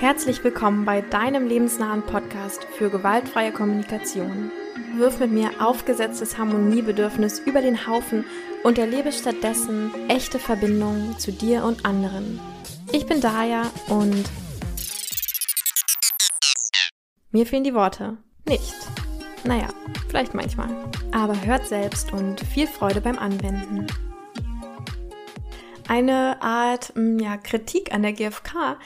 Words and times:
Herzlich 0.00 0.44
willkommen 0.44 0.84
bei 0.84 1.00
deinem 1.00 1.48
lebensnahen 1.48 2.02
Podcast 2.02 2.64
für 2.76 2.88
gewaltfreie 2.88 3.50
Kommunikation. 3.50 4.52
Wirf 4.94 5.18
mit 5.18 5.32
mir 5.32 5.50
aufgesetztes 5.60 6.38
Harmoniebedürfnis 6.38 7.40
über 7.40 7.62
den 7.62 7.88
Haufen 7.88 8.24
und 8.62 8.78
erlebe 8.78 9.10
stattdessen 9.10 9.90
echte 10.08 10.38
Verbindungen 10.38 11.18
zu 11.18 11.32
dir 11.32 11.64
und 11.64 11.84
anderen. 11.84 12.38
Ich 12.92 13.06
bin 13.06 13.20
Daya 13.20 13.62
und 13.88 14.22
mir 17.32 17.44
fehlen 17.44 17.64
die 17.64 17.74
Worte. 17.74 18.18
Nicht. 18.46 18.76
Naja, 19.42 19.66
vielleicht 20.08 20.32
manchmal. 20.32 20.70
Aber 21.10 21.44
hört 21.44 21.66
selbst 21.66 22.12
und 22.12 22.40
viel 22.42 22.68
Freude 22.68 23.00
beim 23.00 23.18
Anwenden. 23.18 23.88
Eine 25.88 26.40
Art 26.42 26.92
mm, 26.94 27.18
ja, 27.18 27.38
Kritik 27.38 27.94
an 27.94 28.02
der 28.02 28.12
GfK 28.12 28.78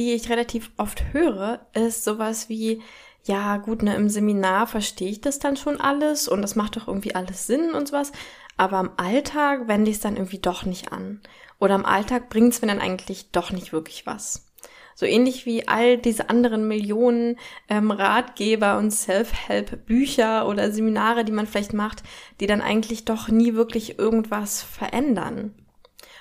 die 0.00 0.14
ich 0.14 0.30
relativ 0.30 0.70
oft 0.78 1.12
höre, 1.12 1.60
ist 1.74 2.04
sowas 2.04 2.48
wie, 2.48 2.80
ja 3.24 3.58
gut, 3.58 3.82
ne, 3.82 3.94
im 3.94 4.08
Seminar 4.08 4.66
verstehe 4.66 5.10
ich 5.10 5.20
das 5.20 5.38
dann 5.38 5.56
schon 5.56 5.80
alles 5.80 6.26
und 6.26 6.42
das 6.42 6.56
macht 6.56 6.76
doch 6.76 6.88
irgendwie 6.88 7.14
alles 7.14 7.46
Sinn 7.46 7.72
und 7.72 7.88
sowas, 7.88 8.12
aber 8.56 8.80
im 8.80 8.90
Alltag 8.96 9.68
wende 9.68 9.90
ich 9.90 9.96
es 9.96 10.02
dann 10.02 10.16
irgendwie 10.16 10.38
doch 10.38 10.64
nicht 10.64 10.92
an. 10.92 11.20
Oder 11.58 11.74
im 11.74 11.84
Alltag 11.84 12.30
bringt 12.30 12.54
es 12.54 12.62
mir 12.62 12.68
dann 12.68 12.80
eigentlich 12.80 13.30
doch 13.30 13.52
nicht 13.52 13.72
wirklich 13.72 14.06
was. 14.06 14.46
So 14.94 15.06
ähnlich 15.06 15.46
wie 15.46 15.68
all 15.68 15.98
diese 15.98 16.28
anderen 16.28 16.66
Millionen 16.66 17.38
ähm, 17.68 17.90
Ratgeber 17.90 18.78
und 18.78 18.90
Self-Help-Bücher 18.90 20.46
oder 20.48 20.72
Seminare, 20.72 21.24
die 21.24 21.32
man 21.32 21.46
vielleicht 21.46 21.72
macht, 21.72 22.02
die 22.40 22.46
dann 22.46 22.60
eigentlich 22.60 23.04
doch 23.04 23.28
nie 23.28 23.54
wirklich 23.54 23.98
irgendwas 23.98 24.62
verändern. 24.62 25.54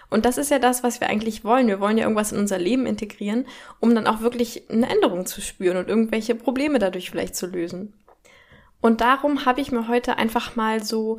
Und 0.09 0.26
das 0.26 0.38
ist 0.38 0.49
ja 0.49 0.59
das, 0.59 0.84
was 0.84 0.99
wir 0.99 1.09
eigentlich 1.09 1.44
wollen. 1.44 1.68
Wir 1.68 1.80
wollen 1.80 1.98
ja 1.98 2.04
irgendwas 2.04 2.31
in 2.31 2.40
unser 2.40 2.58
Leben 2.58 2.86
integrieren, 2.86 3.45
um 3.80 3.94
dann 3.94 4.08
auch 4.08 4.22
wirklich 4.22 4.70
eine 4.70 4.90
Änderung 4.90 5.26
zu 5.26 5.41
spüren 5.41 5.77
und 5.77 5.88
irgendwelche 5.88 6.36
Probleme 6.36 6.80
dadurch 6.80 7.11
vielleicht 7.11 7.36
zu 7.36 7.45
lösen. 7.45 7.94
Und 8.81 9.02
darum 9.02 9.45
habe 9.45 9.61
ich 9.61 9.72
mir 9.72 9.88
heute 9.88 10.17
einfach 10.17 10.56
mal 10.56 10.81
so 10.83 11.17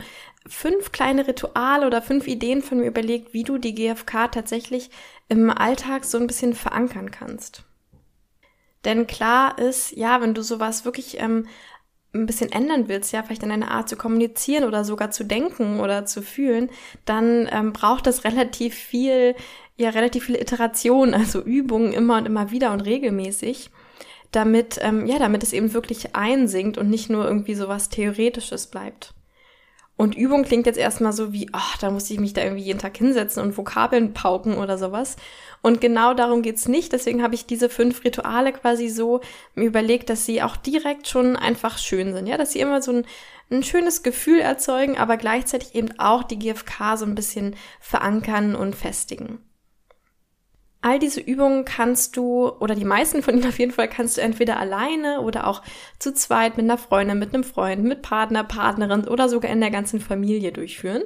fünf 0.48 0.92
kleine 0.92 1.26
Rituale 1.26 1.86
oder 1.86 2.00
fünf 2.00 2.26
Ideen 2.26 2.62
von 2.62 2.78
mir 2.78 2.86
überlegt, 2.86 3.34
wie 3.34 3.44
du 3.44 3.58
die 3.58 3.74
GFK 3.74 4.28
tatsächlich 4.28 4.90
im 5.28 5.50
Alltag 5.50 6.04
so 6.04 6.18
ein 6.18 6.26
bisschen 6.26 6.54
verankern 6.54 7.10
kannst. 7.10 7.64
Denn 8.86 9.06
klar 9.06 9.58
ist, 9.58 9.92
ja, 9.92 10.22
wenn 10.22 10.32
du 10.32 10.42
sowas 10.42 10.86
wirklich 10.86 11.20
ähm, 11.20 11.46
ein 12.12 12.26
bisschen 12.26 12.50
ändern 12.50 12.88
willst, 12.88 13.12
ja, 13.12 13.22
vielleicht 13.22 13.42
in 13.42 13.50
deine 13.50 13.70
Art 13.70 13.88
zu 13.88 13.96
kommunizieren 13.96 14.64
oder 14.64 14.84
sogar 14.84 15.10
zu 15.10 15.24
denken 15.24 15.80
oder 15.80 16.06
zu 16.06 16.22
fühlen, 16.22 16.70
dann 17.04 17.48
ähm, 17.52 17.72
braucht 17.72 18.06
das 18.06 18.24
relativ 18.24 18.74
viel, 18.74 19.34
ja, 19.76 19.90
relativ 19.90 20.24
viele 20.24 20.40
Iterationen, 20.40 21.14
also 21.20 21.40
Übungen 21.40 21.92
immer 21.92 22.18
und 22.18 22.26
immer 22.26 22.50
wieder 22.50 22.72
und 22.72 22.80
regelmäßig, 22.80 23.70
damit, 24.32 24.78
ähm, 24.82 25.06
ja, 25.06 25.18
damit 25.18 25.42
es 25.42 25.52
eben 25.52 25.72
wirklich 25.72 26.14
einsinkt 26.14 26.78
und 26.78 26.90
nicht 26.90 27.10
nur 27.10 27.24
irgendwie 27.24 27.54
so 27.54 27.68
was 27.68 27.88
Theoretisches 27.88 28.66
bleibt. 28.68 29.14
Und 30.00 30.14
Übung 30.14 30.44
klingt 30.44 30.64
jetzt 30.64 30.78
erstmal 30.78 31.12
so 31.12 31.34
wie, 31.34 31.50
ach, 31.52 31.76
da 31.76 31.90
muss 31.90 32.08
ich 32.08 32.18
mich 32.18 32.32
da 32.32 32.42
irgendwie 32.42 32.62
jeden 32.62 32.78
Tag 32.78 32.96
hinsetzen 32.96 33.42
und 33.42 33.58
Vokabeln 33.58 34.14
pauken 34.14 34.56
oder 34.56 34.78
sowas. 34.78 35.16
Und 35.60 35.82
genau 35.82 36.14
darum 36.14 36.40
geht's 36.40 36.68
nicht. 36.68 36.94
Deswegen 36.94 37.22
habe 37.22 37.34
ich 37.34 37.44
diese 37.44 37.68
fünf 37.68 38.02
Rituale 38.02 38.54
quasi 38.54 38.88
so 38.88 39.20
mir 39.54 39.66
überlegt, 39.66 40.08
dass 40.08 40.24
sie 40.24 40.40
auch 40.40 40.56
direkt 40.56 41.06
schon 41.06 41.36
einfach 41.36 41.76
schön 41.76 42.14
sind. 42.14 42.28
Ja, 42.28 42.38
dass 42.38 42.52
sie 42.52 42.60
immer 42.60 42.80
so 42.80 42.92
ein, 42.92 43.04
ein 43.50 43.62
schönes 43.62 44.02
Gefühl 44.02 44.40
erzeugen, 44.40 44.96
aber 44.96 45.18
gleichzeitig 45.18 45.74
eben 45.74 45.90
auch 45.98 46.22
die 46.22 46.38
GFK 46.38 46.96
so 46.96 47.04
ein 47.04 47.14
bisschen 47.14 47.54
verankern 47.78 48.56
und 48.56 48.74
festigen. 48.74 49.49
All 50.82 50.98
diese 50.98 51.20
Übungen 51.20 51.66
kannst 51.66 52.16
du, 52.16 52.48
oder 52.48 52.74
die 52.74 52.86
meisten 52.86 53.22
von 53.22 53.34
ihnen 53.36 53.46
auf 53.46 53.58
jeden 53.58 53.72
Fall, 53.72 53.88
kannst 53.88 54.16
du 54.16 54.22
entweder 54.22 54.58
alleine 54.58 55.20
oder 55.20 55.46
auch 55.46 55.62
zu 55.98 56.14
zweit 56.14 56.56
mit 56.56 56.64
einer 56.64 56.78
Freundin, 56.78 57.18
mit 57.18 57.34
einem 57.34 57.44
Freund, 57.44 57.84
mit 57.84 58.00
Partner, 58.00 58.44
Partnerin 58.44 59.06
oder 59.06 59.28
sogar 59.28 59.50
in 59.50 59.60
der 59.60 59.70
ganzen 59.70 60.00
Familie 60.00 60.52
durchführen. 60.52 61.02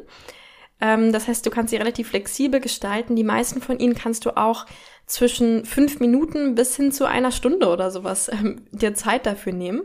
Ähm, 0.80 1.12
das 1.12 1.26
heißt, 1.26 1.44
du 1.44 1.50
kannst 1.50 1.70
sie 1.70 1.76
relativ 1.76 2.10
flexibel 2.10 2.60
gestalten. 2.60 3.16
Die 3.16 3.24
meisten 3.24 3.60
von 3.60 3.78
ihnen 3.80 3.94
kannst 3.94 4.26
du 4.26 4.36
auch 4.36 4.66
zwischen 5.06 5.64
fünf 5.64 5.98
Minuten 5.98 6.54
bis 6.54 6.76
hin 6.76 6.92
zu 6.92 7.06
einer 7.06 7.32
Stunde 7.32 7.68
oder 7.68 7.90
sowas 7.90 8.28
ähm, 8.28 8.66
dir 8.70 8.94
Zeit 8.94 9.26
dafür 9.26 9.52
nehmen. 9.52 9.82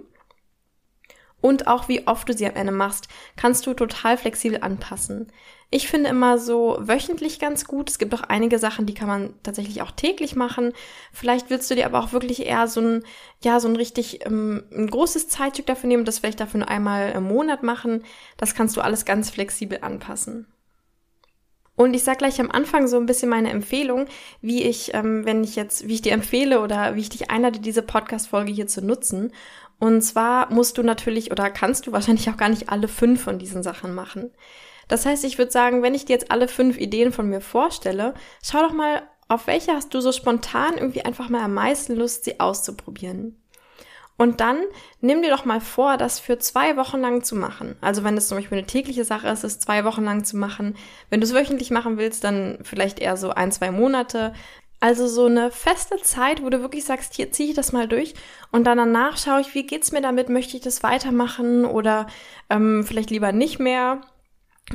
Und 1.41 1.67
auch 1.67 1.87
wie 1.87 2.05
oft 2.05 2.27
du 2.27 2.33
sie 2.33 2.45
am 2.45 2.55
Ende 2.55 2.73
machst, 2.73 3.07
kannst 3.37 3.65
du 3.65 3.73
total 3.73 4.17
flexibel 4.17 4.61
anpassen. 4.61 5.31
Ich 5.71 5.87
finde 5.87 6.09
immer 6.09 6.39
so 6.39 6.77
wöchentlich 6.79 7.39
ganz 7.39 7.65
gut. 7.65 7.91
Es 7.91 7.99
gibt 7.99 8.13
auch 8.15 8.23
einige 8.23 8.57
Sachen, 8.57 8.87
die 8.87 8.95
kann 8.95 9.07
man 9.07 9.33
tatsächlich 9.43 9.83
auch 9.83 9.91
täglich 9.91 10.35
machen. 10.35 10.73
Vielleicht 11.13 11.51
willst 11.51 11.69
du 11.69 11.75
dir 11.75 11.85
aber 11.85 11.99
auch 11.99 12.11
wirklich 12.11 12.43
eher 12.45 12.67
so 12.67 12.81
ein, 12.81 13.03
ja, 13.43 13.59
so 13.59 13.67
ein 13.67 13.75
richtig 13.75 14.25
ähm, 14.25 14.63
ein 14.71 14.89
großes 14.89 15.29
Zeitstück 15.29 15.67
dafür 15.67 15.87
nehmen, 15.87 16.05
das 16.05 16.19
vielleicht 16.19 16.39
dafür 16.39 16.61
nur 16.61 16.69
einmal 16.69 17.11
im 17.11 17.23
Monat 17.23 17.61
machen. 17.61 18.03
Das 18.37 18.55
kannst 18.55 18.77
du 18.77 18.81
alles 18.81 19.05
ganz 19.05 19.29
flexibel 19.29 19.79
anpassen. 19.81 20.47
Und 21.75 21.93
ich 21.93 22.03
sage 22.03 22.17
gleich 22.17 22.41
am 22.41 22.51
Anfang 22.51 22.87
so 22.87 22.97
ein 22.97 23.05
bisschen 23.05 23.29
meine 23.29 23.51
Empfehlung, 23.51 24.07
wie 24.41 24.63
ich, 24.63 24.93
ähm, 24.95 25.23
wenn 25.25 25.43
ich 25.43 25.55
jetzt, 25.55 25.87
wie 25.87 25.93
ich 25.93 26.01
dir 26.01 26.13
empfehle 26.13 26.61
oder 26.61 26.95
wie 26.95 27.01
ich 27.01 27.09
dich 27.09 27.29
einlade, 27.29 27.59
diese 27.59 27.83
Podcast-Folge 27.83 28.51
hier 28.51 28.67
zu 28.67 28.83
nutzen. 28.83 29.31
Und 29.77 30.01
zwar 30.01 30.51
musst 30.51 30.77
du 30.79 30.83
natürlich 30.83 31.31
oder 31.31 31.49
kannst 31.51 31.85
du 31.85 31.91
wahrscheinlich 31.91 32.29
auch 32.29 32.37
gar 32.37 32.49
nicht 32.49 32.69
alle 32.69 32.87
fünf 32.87 33.21
von 33.21 33.39
diesen 33.39 33.63
Sachen 33.63 33.93
machen. 33.93 34.31
Das 34.89 35.05
heißt, 35.05 35.23
ich 35.23 35.37
würde 35.37 35.51
sagen, 35.51 35.81
wenn 35.81 35.95
ich 35.95 36.03
dir 36.03 36.13
jetzt 36.13 36.31
alle 36.31 36.49
fünf 36.49 36.77
Ideen 36.77 37.13
von 37.13 37.29
mir 37.29 37.39
vorstelle, 37.39 38.13
schau 38.43 38.59
doch 38.59 38.73
mal, 38.73 39.03
auf 39.29 39.47
welche 39.47 39.71
hast 39.71 39.93
du 39.93 40.01
so 40.01 40.11
spontan 40.11 40.77
irgendwie 40.77 41.05
einfach 41.05 41.29
mal 41.29 41.43
am 41.43 41.53
meisten 41.53 41.95
Lust, 41.95 42.25
sie 42.25 42.39
auszuprobieren. 42.41 43.41
Und 44.17 44.41
dann 44.41 44.57
nimm 44.99 45.21
dir 45.21 45.29
doch 45.29 45.45
mal 45.45 45.61
vor, 45.61 45.95
das 45.95 46.19
für 46.19 46.39
zwei 46.39 46.75
Wochen 46.75 46.99
lang 46.99 47.23
zu 47.23 47.37
machen. 47.37 47.77
Also 47.79 48.03
wenn 48.03 48.17
es 48.17 48.27
zum 48.27 48.37
Beispiel 48.37 48.57
eine 48.57 48.67
tägliche 48.67 49.05
Sache 49.05 49.29
ist, 49.29 49.45
es 49.45 49.59
zwei 49.59 49.85
Wochen 49.85 50.03
lang 50.03 50.25
zu 50.25 50.35
machen. 50.35 50.75
Wenn 51.09 51.21
du 51.21 51.25
es 51.25 51.33
wöchentlich 51.33 51.71
machen 51.71 51.97
willst, 51.97 52.25
dann 52.25 52.57
vielleicht 52.63 52.99
eher 52.99 53.15
so 53.15 53.29
ein, 53.29 53.53
zwei 53.53 53.71
Monate. 53.71 54.33
Also 54.81 55.07
so 55.07 55.27
eine 55.27 55.51
feste 55.51 55.97
Zeit, 55.97 56.43
wo 56.43 56.49
du 56.49 56.61
wirklich 56.61 56.83
sagst, 56.83 57.13
hier 57.13 57.31
ziehe 57.31 57.49
ich 57.49 57.55
das 57.55 57.71
mal 57.71 57.87
durch 57.87 58.13
und 58.51 58.65
dann 58.65 58.77
danach 58.77 59.17
schaue 59.17 59.41
ich, 59.41 59.53
wie 59.53 59.65
geht's 59.65 59.91
mir 59.91 60.01
damit, 60.01 60.29
möchte 60.29 60.57
ich 60.57 60.63
das 60.63 60.83
weitermachen 60.83 61.65
oder 61.65 62.07
ähm, 62.49 62.85
vielleicht 62.85 63.09
lieber 63.11 63.33
nicht 63.33 63.59
mehr 63.59 64.01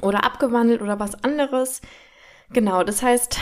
oder 0.03 0.25
abgewandelt 0.25 0.83
oder 0.83 0.99
was 0.99 1.23
anderes. 1.23 1.81
Genau, 2.51 2.85
das 2.85 3.03
heißt, 3.03 3.39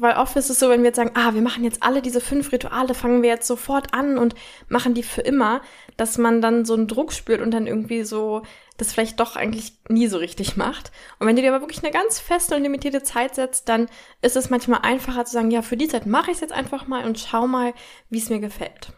weil 0.00 0.16
oft 0.16 0.36
ist 0.36 0.50
es 0.50 0.58
so, 0.58 0.68
wenn 0.68 0.80
wir 0.80 0.88
jetzt 0.88 0.96
sagen, 0.96 1.12
ah, 1.14 1.34
wir 1.34 1.42
machen 1.42 1.64
jetzt 1.64 1.82
alle 1.82 2.02
diese 2.02 2.20
fünf 2.20 2.52
Rituale, 2.52 2.94
fangen 2.94 3.22
wir 3.22 3.30
jetzt 3.30 3.46
sofort 3.46 3.94
an 3.94 4.18
und 4.18 4.34
machen 4.68 4.94
die 4.94 5.02
für 5.02 5.20
immer, 5.20 5.60
dass 5.96 6.18
man 6.18 6.40
dann 6.40 6.64
so 6.64 6.74
einen 6.74 6.88
Druck 6.88 7.12
spürt 7.12 7.40
und 7.40 7.52
dann 7.52 7.66
irgendwie 7.66 8.02
so 8.04 8.42
das 8.76 8.92
vielleicht 8.92 9.20
doch 9.20 9.36
eigentlich 9.36 9.74
nie 9.88 10.08
so 10.08 10.18
richtig 10.18 10.56
macht. 10.56 10.90
Und 11.18 11.26
wenn 11.26 11.36
du 11.36 11.42
dir 11.42 11.54
aber 11.54 11.62
wirklich 11.62 11.84
eine 11.84 11.92
ganz 11.92 12.18
feste 12.18 12.56
und 12.56 12.62
limitierte 12.62 13.02
Zeit 13.02 13.36
setzt, 13.36 13.68
dann 13.68 13.88
ist 14.20 14.36
es 14.36 14.50
manchmal 14.50 14.80
einfacher 14.82 15.24
zu 15.24 15.32
sagen, 15.32 15.50
ja, 15.50 15.62
für 15.62 15.76
die 15.76 15.88
Zeit 15.88 16.06
mache 16.06 16.30
ich 16.30 16.36
es 16.36 16.40
jetzt 16.40 16.52
einfach 16.52 16.86
mal 16.86 17.04
und 17.04 17.18
schau 17.18 17.46
mal, 17.46 17.72
wie 18.10 18.18
es 18.18 18.30
mir 18.30 18.40
gefällt. 18.40 18.92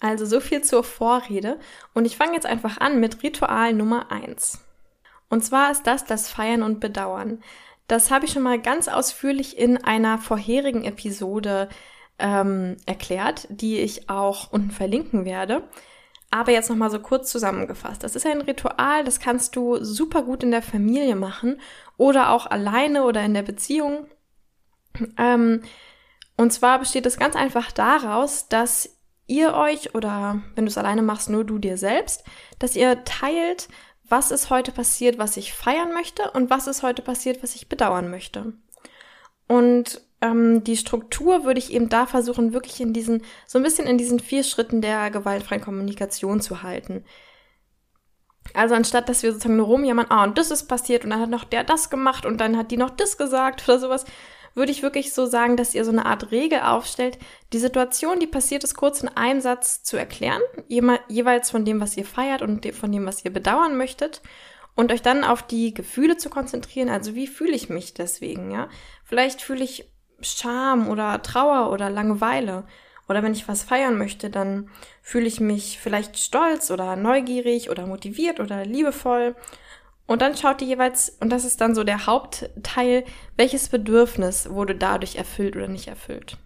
Also 0.00 0.24
so 0.24 0.40
viel 0.40 0.62
zur 0.62 0.84
Vorrede 0.84 1.58
und 1.92 2.06
ich 2.06 2.16
fange 2.16 2.34
jetzt 2.34 2.46
einfach 2.46 2.78
an 2.78 3.00
mit 3.00 3.22
Ritual 3.22 3.74
Nummer 3.74 4.10
eins. 4.10 4.64
Und 5.28 5.44
zwar 5.44 5.70
ist 5.70 5.86
das 5.86 6.04
das 6.04 6.28
Feiern 6.30 6.62
und 6.62 6.80
Bedauern. 6.80 7.42
Das 7.86 8.10
habe 8.10 8.26
ich 8.26 8.32
schon 8.32 8.42
mal 8.42 8.60
ganz 8.60 8.88
ausführlich 8.88 9.58
in 9.58 9.82
einer 9.82 10.18
vorherigen 10.18 10.84
Episode 10.84 11.68
ähm, 12.18 12.76
erklärt, 12.86 13.46
die 13.50 13.78
ich 13.78 14.10
auch 14.10 14.52
unten 14.52 14.70
verlinken 14.70 15.24
werde. 15.24 15.62
Aber 16.30 16.52
jetzt 16.52 16.68
nochmal 16.68 16.90
so 16.90 17.00
kurz 17.00 17.30
zusammengefasst. 17.30 18.04
Das 18.04 18.14
ist 18.14 18.26
ein 18.26 18.42
Ritual, 18.42 19.04
das 19.04 19.18
kannst 19.18 19.56
du 19.56 19.82
super 19.82 20.22
gut 20.22 20.42
in 20.42 20.50
der 20.50 20.60
Familie 20.60 21.16
machen 21.16 21.58
oder 21.96 22.30
auch 22.30 22.46
alleine 22.46 23.04
oder 23.04 23.22
in 23.22 23.32
der 23.32 23.42
Beziehung. 23.42 24.06
Ähm, 25.16 25.62
und 26.36 26.52
zwar 26.52 26.78
besteht 26.78 27.06
es 27.06 27.18
ganz 27.18 27.34
einfach 27.34 27.72
daraus, 27.72 28.48
dass 28.48 28.98
ihr 29.26 29.54
euch 29.54 29.94
oder 29.94 30.42
wenn 30.54 30.64
du 30.64 30.70
es 30.70 30.78
alleine 30.78 31.02
machst, 31.02 31.30
nur 31.30 31.44
du 31.44 31.58
dir 31.58 31.78
selbst, 31.78 32.24
dass 32.58 32.76
ihr 32.76 33.04
teilt, 33.04 33.68
was 34.08 34.30
ist 34.30 34.50
heute 34.50 34.72
passiert, 34.72 35.18
was 35.18 35.36
ich 35.36 35.52
feiern 35.52 35.92
möchte 35.92 36.30
und 36.32 36.50
was 36.50 36.66
ist 36.66 36.82
heute 36.82 37.02
passiert, 37.02 37.42
was 37.42 37.54
ich 37.54 37.68
bedauern 37.68 38.10
möchte. 38.10 38.54
Und 39.46 40.00
ähm, 40.20 40.64
die 40.64 40.76
Struktur 40.76 41.44
würde 41.44 41.58
ich 41.58 41.72
eben 41.72 41.88
da 41.88 42.06
versuchen, 42.06 42.52
wirklich 42.52 42.80
in 42.80 42.92
diesen, 42.92 43.22
so 43.46 43.58
ein 43.58 43.64
bisschen 43.64 43.86
in 43.86 43.98
diesen 43.98 44.20
vier 44.20 44.42
Schritten 44.42 44.80
der 44.80 45.10
gewaltfreien 45.10 45.62
Kommunikation 45.62 46.40
zu 46.40 46.62
halten. 46.62 47.04
Also 48.54 48.74
anstatt, 48.74 49.08
dass 49.08 49.22
wir 49.22 49.32
sozusagen 49.32 49.56
nur 49.56 49.66
rumjammern, 49.66 50.06
ah, 50.08 50.24
und 50.24 50.38
das 50.38 50.50
ist 50.50 50.64
passiert 50.64 51.04
und 51.04 51.10
dann 51.10 51.20
hat 51.20 51.30
noch 51.30 51.44
der 51.44 51.64
das 51.64 51.90
gemacht 51.90 52.24
und 52.24 52.40
dann 52.40 52.56
hat 52.56 52.70
die 52.70 52.76
noch 52.76 52.90
das 52.90 53.18
gesagt 53.18 53.68
oder 53.68 53.78
sowas, 53.78 54.06
würde 54.58 54.72
ich 54.72 54.82
wirklich 54.82 55.14
so 55.14 55.24
sagen, 55.24 55.56
dass 55.56 55.74
ihr 55.74 55.84
so 55.84 55.90
eine 55.90 56.04
Art 56.04 56.30
Regel 56.30 56.60
aufstellt, 56.60 57.18
die 57.54 57.58
Situation, 57.58 58.20
die 58.20 58.26
passiert 58.26 58.64
ist, 58.64 58.74
kurz 58.74 59.02
in 59.02 59.08
einem 59.08 59.40
Satz 59.40 59.82
zu 59.82 59.96
erklären, 59.96 60.42
jeweils 60.68 61.50
von 61.50 61.64
dem, 61.64 61.80
was 61.80 61.96
ihr 61.96 62.04
feiert 62.04 62.42
und 62.42 62.66
von 62.74 62.92
dem, 62.92 63.06
was 63.06 63.24
ihr 63.24 63.32
bedauern 63.32 63.78
möchtet 63.78 64.20
und 64.74 64.92
euch 64.92 65.00
dann 65.00 65.24
auf 65.24 65.42
die 65.42 65.72
Gefühle 65.72 66.18
zu 66.18 66.28
konzentrieren, 66.28 66.90
also 66.90 67.14
wie 67.14 67.26
fühle 67.26 67.54
ich 67.54 67.68
mich 67.70 67.94
deswegen, 67.94 68.50
ja? 68.50 68.68
Vielleicht 69.04 69.40
fühle 69.40 69.64
ich 69.64 69.90
Scham 70.20 70.88
oder 70.88 71.22
Trauer 71.22 71.72
oder 71.72 71.90
Langeweile. 71.90 72.64
Oder 73.08 73.22
wenn 73.22 73.32
ich 73.32 73.48
was 73.48 73.62
feiern 73.62 73.96
möchte, 73.96 74.28
dann 74.28 74.68
fühle 75.02 75.26
ich 75.26 75.40
mich 75.40 75.78
vielleicht 75.78 76.18
stolz 76.18 76.70
oder 76.70 76.94
neugierig 76.94 77.70
oder 77.70 77.86
motiviert 77.86 78.38
oder 78.38 78.64
liebevoll. 78.64 79.34
Und 80.08 80.22
dann 80.22 80.34
schaut 80.34 80.62
ihr 80.62 80.68
jeweils, 80.68 81.10
und 81.20 81.28
das 81.28 81.44
ist 81.44 81.60
dann 81.60 81.74
so 81.74 81.84
der 81.84 82.06
Hauptteil, 82.06 83.04
welches 83.36 83.68
Bedürfnis 83.68 84.48
wurde 84.48 84.74
dadurch 84.74 85.16
erfüllt 85.16 85.54
oder 85.54 85.68
nicht 85.68 85.86
erfüllt. 85.86 86.38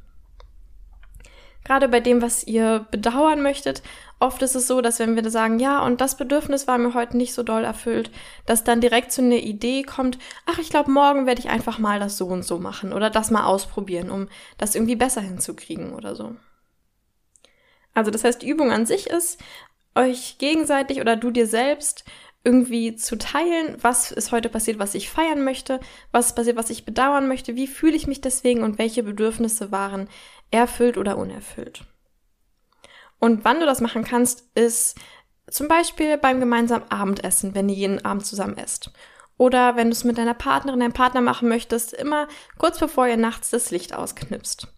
Gerade 1.65 1.89
bei 1.89 2.01
dem, 2.01 2.21
was 2.21 2.43
ihr 2.43 2.87
bedauern 2.91 3.41
möchtet, 3.41 3.85
oft 4.19 4.43
ist 4.43 4.57
es 4.57 4.67
so, 4.67 4.81
dass 4.81 4.99
wenn 4.99 5.15
wir 5.15 5.31
sagen, 5.31 5.61
ja, 5.61 5.81
und 5.85 6.01
das 6.01 6.17
Bedürfnis 6.17 6.67
war 6.67 6.77
mir 6.77 6.93
heute 6.93 7.17
nicht 7.17 7.35
so 7.35 7.45
doll 7.45 7.63
erfüllt, 7.63 8.11
dass 8.47 8.65
dann 8.65 8.81
direkt 8.81 9.13
so 9.13 9.23
eine 9.23 9.39
Idee 9.39 9.85
kommt, 9.85 10.19
ach, 10.45 10.59
ich 10.59 10.71
glaube, 10.71 10.91
morgen 10.91 11.27
werde 11.27 11.41
ich 11.41 11.49
einfach 11.49 11.79
mal 11.79 12.01
das 12.01 12.19
so 12.19 12.27
und 12.27 12.45
so 12.45 12.59
machen 12.59 12.93
oder 12.93 13.11
das 13.11 13.31
mal 13.31 13.45
ausprobieren, 13.45 14.11
um 14.11 14.29
das 14.59 14.75
irgendwie 14.75 14.97
besser 14.97 15.21
hinzukriegen 15.21 15.95
oder 15.95 16.17
so. 16.17 16.35
Also 17.95 18.11
das 18.11 18.25
heißt, 18.25 18.43
die 18.43 18.49
Übung 18.49 18.73
an 18.73 18.87
sich 18.87 19.07
ist, 19.07 19.41
euch 19.95 20.39
gegenseitig 20.39 21.01
oder 21.01 21.15
du 21.15 21.31
dir 21.31 21.47
selbst 21.47 22.05
irgendwie 22.45 22.97
zu 22.97 23.17
teilen, 23.17 23.77
was 23.81 24.11
ist 24.11 24.33
heute 24.33 24.49
passiert, 24.49 24.79
was 24.79 24.95
ich 24.95 25.11
feiern 25.11 25.45
möchte, 25.45 25.81
was 26.11 26.29
ist 26.29 26.37
passiert, 26.37 26.57
was 26.57 26.71
ich 26.71 26.85
bedauern 26.85 27.29
möchte, 27.29 27.55
wie 27.55 27.67
fühle 27.67 27.97
ich 27.97 28.07
mich 28.07 28.21
deswegen 28.21 28.63
und 28.63 28.79
welche 28.79 29.03
Bedürfnisse 29.03 29.71
waren 29.71 30.09
erfüllt 30.51 30.99
oder 30.99 31.19
unerfüllt. 31.19 31.85
Und 33.19 33.45
wann 33.45 33.61
du 33.61 33.67
das 33.67 33.81
machen 33.81 34.03
kannst, 34.03 34.51
ist 34.57 34.99
zum 35.49 35.69
Beispiel 35.69 36.19
beim 36.19 36.41
gemeinsamen 36.41 36.91
Abendessen, 36.91 37.55
wenn 37.55 37.69
ihr 37.69 37.77
jeden 37.77 38.05
Abend 38.05 38.27
zusammen 38.27 38.59
esst. 38.59 38.91
Oder 39.37 39.77
wenn 39.77 39.89
du 39.89 39.93
es 39.93 40.05
mit 40.05 40.19
deiner 40.19 40.35
Partnerin, 40.35 40.81
deinem 40.81 40.93
Partner 40.93 41.21
machen 41.21 41.49
möchtest, 41.49 41.93
immer 41.93 42.27
kurz 42.59 42.79
bevor 42.79 43.07
ihr 43.07 43.17
nachts 43.17 43.51
das 43.51 43.71
Licht 43.71 43.95
ausknipst. 43.95 44.69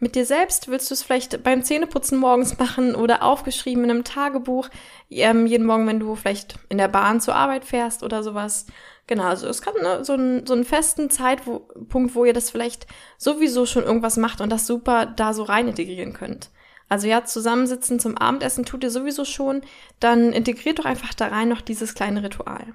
Mit 0.00 0.14
dir 0.14 0.24
selbst 0.24 0.68
willst 0.68 0.90
du 0.90 0.94
es 0.94 1.02
vielleicht 1.02 1.42
beim 1.42 1.64
Zähneputzen 1.64 2.18
morgens 2.18 2.56
machen 2.58 2.94
oder 2.94 3.22
aufgeschrieben 3.24 3.82
in 3.84 3.90
einem 3.90 4.04
Tagebuch, 4.04 4.68
ähm, 5.10 5.46
jeden 5.46 5.66
Morgen, 5.66 5.88
wenn 5.88 5.98
du 5.98 6.14
vielleicht 6.14 6.54
in 6.68 6.78
der 6.78 6.86
Bahn 6.86 7.20
zur 7.20 7.34
Arbeit 7.34 7.64
fährst 7.64 8.04
oder 8.04 8.22
sowas. 8.22 8.66
Genau, 9.08 9.24
also 9.24 9.48
es 9.48 9.60
kann 9.60 9.74
ne, 9.82 10.04
so, 10.04 10.14
ein, 10.14 10.46
so 10.46 10.54
einen 10.54 10.64
festen 10.64 11.10
Zeitpunkt, 11.10 12.14
wo 12.14 12.24
ihr 12.24 12.32
das 12.32 12.50
vielleicht 12.50 12.86
sowieso 13.16 13.66
schon 13.66 13.82
irgendwas 13.82 14.16
macht 14.16 14.40
und 14.40 14.50
das 14.50 14.66
super 14.66 15.06
da 15.06 15.32
so 15.32 15.42
rein 15.42 15.66
integrieren 15.66 16.12
könnt. 16.12 16.50
Also 16.88 17.08
ja, 17.08 17.24
zusammensitzen 17.24 17.98
zum 17.98 18.16
Abendessen 18.16 18.64
tut 18.64 18.84
ihr 18.84 18.90
sowieso 18.90 19.24
schon, 19.24 19.62
dann 19.98 20.32
integriert 20.32 20.78
doch 20.78 20.84
einfach 20.84 21.12
da 21.12 21.28
rein 21.28 21.48
noch 21.48 21.60
dieses 21.60 21.94
kleine 21.94 22.22
Ritual. 22.22 22.74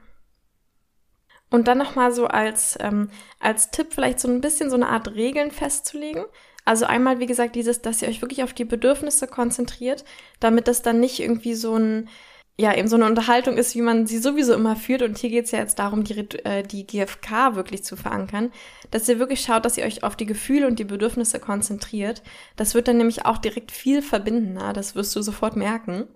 Und 1.50 1.68
dann 1.68 1.78
nochmal 1.78 2.12
so 2.12 2.26
als, 2.26 2.78
ähm, 2.82 3.10
als 3.40 3.70
Tipp 3.70 3.94
vielleicht 3.94 4.20
so 4.20 4.28
ein 4.28 4.42
bisschen 4.42 4.70
so 4.72 4.76
eine 4.76 4.90
Art 4.90 5.14
Regeln 5.14 5.52
festzulegen. 5.52 6.26
Also 6.66 6.86
einmal, 6.86 7.20
wie 7.20 7.26
gesagt, 7.26 7.56
dieses, 7.56 7.82
dass 7.82 8.02
ihr 8.02 8.08
euch 8.08 8.22
wirklich 8.22 8.44
auf 8.44 8.54
die 8.54 8.66
Bedürfnisse 8.66 9.28
konzentriert, 9.28 10.06
damit 10.40 10.68
das 10.68 10.82
dann 10.82 11.00
nicht 11.00 11.20
irgendwie 11.20 11.56
so 11.56 11.76
ein, 11.76 12.10
ja, 12.58 12.76
eben 12.76 12.88
so 12.88 12.96
eine 12.96 13.06
Unterhaltung 13.06 13.58
ist, 13.58 13.76
wie 13.76 13.82
man 13.82 14.06
sie 14.06 14.20
sowieso 14.20 14.54
immer 14.54 14.76
führt. 14.76 15.02
Und 15.02 15.18
hier 15.18 15.30
geht 15.30 15.46
es 15.46 15.52
ja 15.52 15.60
jetzt 15.60 15.80
darum, 15.80 16.04
die, 16.04 16.18
äh, 16.46 16.64
die 16.64 16.86
GFK 16.88 17.56
wirklich 17.56 17.84
zu 17.84 17.96
verankern, 17.96 18.52
dass 18.92 19.10
ihr 19.10 19.20
wirklich 19.20 19.42
schaut, 19.42 19.66
dass 19.66 19.78
ihr 19.78 19.86
euch 19.86 20.04
auf 20.04 20.16
die 20.16 20.26
Gefühle 20.26 20.68
und 20.68 20.80
die 20.80 20.86
Bedürfnisse 20.86 21.40
konzentriert. 21.40 22.22
Das 22.56 22.76
wird 22.76 22.88
dann 22.88 22.98
nämlich 22.98 23.26
auch 23.26 23.40
direkt 23.40 23.72
viel 23.72 24.02
verbindender, 24.02 24.72
das 24.72 24.96
wirst 24.96 25.16
du 25.16 25.22
sofort 25.22 25.56
merken. 25.56 26.08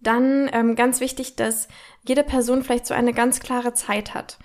Dann 0.00 0.50
ähm, 0.52 0.74
ganz 0.74 1.00
wichtig, 1.00 1.36
dass 1.36 1.68
jede 2.06 2.24
Person 2.24 2.62
vielleicht 2.62 2.86
so 2.86 2.94
eine 2.94 3.12
ganz 3.12 3.40
klare 3.40 3.72
Zeit 3.72 4.14
hat. 4.14 4.38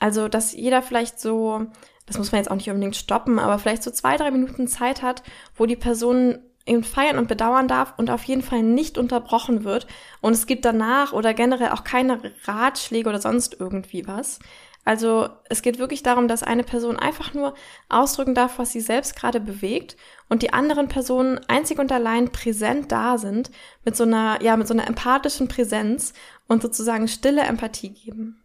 Also, 0.00 0.28
dass 0.28 0.52
jeder 0.52 0.82
vielleicht 0.82 1.20
so 1.20 1.66
das 2.06 2.18
muss 2.18 2.32
man 2.32 2.40
jetzt 2.40 2.50
auch 2.50 2.56
nicht 2.56 2.68
unbedingt 2.68 2.96
stoppen, 2.96 3.38
aber 3.38 3.58
vielleicht 3.58 3.82
so 3.82 3.90
zwei, 3.90 4.16
drei 4.16 4.30
Minuten 4.30 4.68
Zeit 4.68 5.02
hat, 5.02 5.22
wo 5.56 5.66
die 5.66 5.76
Person 5.76 6.38
eben 6.66 6.84
feiern 6.84 7.18
und 7.18 7.28
bedauern 7.28 7.68
darf 7.68 7.94
und 7.98 8.10
auf 8.10 8.24
jeden 8.24 8.42
Fall 8.42 8.62
nicht 8.62 8.96
unterbrochen 8.96 9.64
wird. 9.64 9.86
Und 10.20 10.32
es 10.32 10.46
gibt 10.46 10.64
danach 10.64 11.12
oder 11.12 11.34
generell 11.34 11.70
auch 11.70 11.84
keine 11.84 12.20
Ratschläge 12.44 13.08
oder 13.08 13.20
sonst 13.20 13.56
irgendwie 13.58 14.06
was. 14.06 14.38
Also 14.86 15.30
es 15.48 15.62
geht 15.62 15.78
wirklich 15.78 16.02
darum, 16.02 16.28
dass 16.28 16.42
eine 16.42 16.62
Person 16.62 16.98
einfach 16.98 17.32
nur 17.32 17.54
ausdrücken 17.88 18.34
darf, 18.34 18.58
was 18.58 18.72
sie 18.72 18.82
selbst 18.82 19.16
gerade 19.16 19.40
bewegt 19.40 19.96
und 20.28 20.42
die 20.42 20.52
anderen 20.52 20.88
Personen 20.88 21.40
einzig 21.48 21.78
und 21.78 21.90
allein 21.90 22.30
präsent 22.32 22.92
da 22.92 23.16
sind 23.16 23.50
mit 23.84 23.96
so 23.96 24.04
einer, 24.04 24.42
ja, 24.42 24.56
mit 24.58 24.68
so 24.68 24.74
einer 24.74 24.86
empathischen 24.86 25.48
Präsenz 25.48 26.12
und 26.48 26.60
sozusagen 26.60 27.08
stille 27.08 27.42
Empathie 27.42 27.90
geben. 27.90 28.43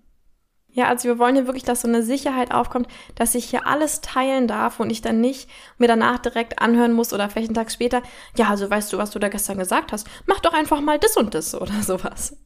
Ja, 0.72 0.88
also 0.88 1.08
wir 1.08 1.18
wollen 1.18 1.36
hier 1.36 1.48
wirklich, 1.48 1.64
dass 1.64 1.82
so 1.82 1.88
eine 1.88 2.04
Sicherheit 2.04 2.52
aufkommt, 2.52 2.88
dass 3.16 3.34
ich 3.36 3.46
hier 3.46 3.66
alles 3.66 4.02
teilen 4.02 4.48
darf 4.48 4.80
und 4.80 4.92
ich 4.92 5.02
dann 5.02 5.20
nicht 5.20 5.50
mir 5.78 5.88
danach 5.88 6.20
direkt 6.20 6.62
anhören 6.62 6.94
muss 6.94 7.12
oder 7.12 7.30
vielleicht 7.30 7.50
einen 7.50 7.56
Tag 7.56 7.72
später, 7.72 8.04
ja, 8.38 8.50
also 8.50 8.70
weißt 8.70 8.94
du, 8.94 8.98
was 8.98 9.10
du 9.10 9.20
da 9.20 9.30
gestern 9.30 9.58
gesagt 9.58 9.92
hast, 9.92 10.08
mach 10.28 10.40
doch 10.40 10.54
einfach 10.54 10.80
mal 10.82 11.00
das 11.00 11.18
und 11.18 11.34
das 11.34 11.56
oder 11.60 11.82
sowas. 11.82 12.38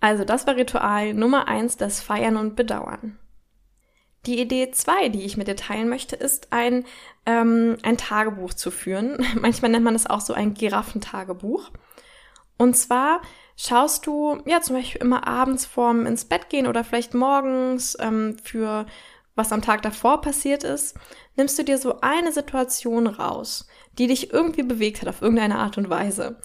Also 0.00 0.24
das 0.24 0.46
war 0.46 0.56
Ritual 0.56 1.12
Nummer 1.12 1.48
eins, 1.48 1.76
das 1.76 2.00
Feiern 2.00 2.36
und 2.36 2.56
Bedauern. 2.56 3.18
Die 4.26 4.38
Idee 4.38 4.70
zwei, 4.70 5.08
die 5.08 5.24
ich 5.24 5.36
mit 5.36 5.48
dir 5.48 5.56
teilen 5.56 5.88
möchte, 5.88 6.14
ist 6.14 6.52
ein, 6.52 6.84
ähm, 7.26 7.78
ein 7.82 7.96
Tagebuch 7.96 8.54
zu 8.54 8.70
führen. 8.70 9.24
Manchmal 9.40 9.70
nennt 9.70 9.84
man 9.84 9.94
es 9.94 10.06
auch 10.06 10.20
so 10.20 10.34
ein 10.34 10.54
Giraffentagebuch. 10.54 11.70
Und 12.58 12.76
zwar 12.76 13.22
schaust 13.62 14.06
du 14.06 14.38
ja 14.46 14.62
zum 14.62 14.76
Beispiel 14.76 15.02
immer 15.02 15.26
abends 15.26 15.66
vorm 15.66 16.06
ins 16.06 16.24
Bett 16.24 16.48
gehen 16.48 16.66
oder 16.66 16.82
vielleicht 16.82 17.12
morgens 17.12 17.96
ähm, 18.00 18.36
für 18.42 18.86
was 19.34 19.52
am 19.52 19.62
Tag 19.62 19.82
davor 19.82 20.22
passiert 20.22 20.64
ist, 20.64 20.96
nimmst 21.36 21.58
du 21.58 21.62
dir 21.62 21.78
so 21.78 22.00
eine 22.00 22.32
Situation 22.32 23.06
raus, 23.06 23.68
die 23.98 24.06
dich 24.06 24.32
irgendwie 24.32 24.62
bewegt 24.62 25.02
hat 25.02 25.08
auf 25.08 25.22
irgendeine 25.22 25.58
Art 25.58 25.76
und 25.76 25.90
Weise. 25.90 26.36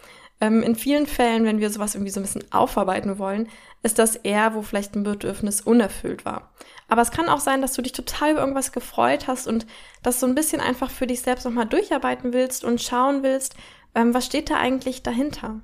Ähm, 0.41 0.61
in 0.61 0.75
vielen 0.75 1.07
Fällen, 1.07 1.45
wenn 1.45 1.59
wir 1.59 1.69
sowas 1.69 1.95
irgendwie 1.95 2.11
so 2.11 2.19
ein 2.19 2.23
bisschen 2.23 2.51
aufarbeiten 2.51 3.17
wollen, 3.17 3.47
ist 3.81 3.97
das 3.97 4.17
eher, 4.17 4.53
wo 4.53 4.61
vielleicht 4.61 4.95
ein 4.95 5.03
Bedürfnis 5.03 5.61
unerfüllt 5.61 6.25
war. 6.25 6.53
Aber 6.89 7.01
es 7.01 7.11
kann 7.11 7.29
auch 7.29 7.39
sein, 7.39 7.61
dass 7.61 7.73
du 7.73 7.81
dich 7.81 7.93
total 7.93 8.31
über 8.31 8.41
irgendwas 8.41 8.73
gefreut 8.73 9.27
hast 9.27 9.47
und 9.47 9.65
das 10.03 10.19
so 10.19 10.27
ein 10.27 10.35
bisschen 10.35 10.59
einfach 10.59 10.91
für 10.91 11.07
dich 11.07 11.21
selbst 11.21 11.45
nochmal 11.45 11.65
durcharbeiten 11.65 12.33
willst 12.33 12.65
und 12.65 12.81
schauen 12.81 13.23
willst, 13.23 13.55
ähm, 13.95 14.13
was 14.13 14.25
steht 14.25 14.49
da 14.49 14.57
eigentlich 14.57 15.01
dahinter. 15.01 15.61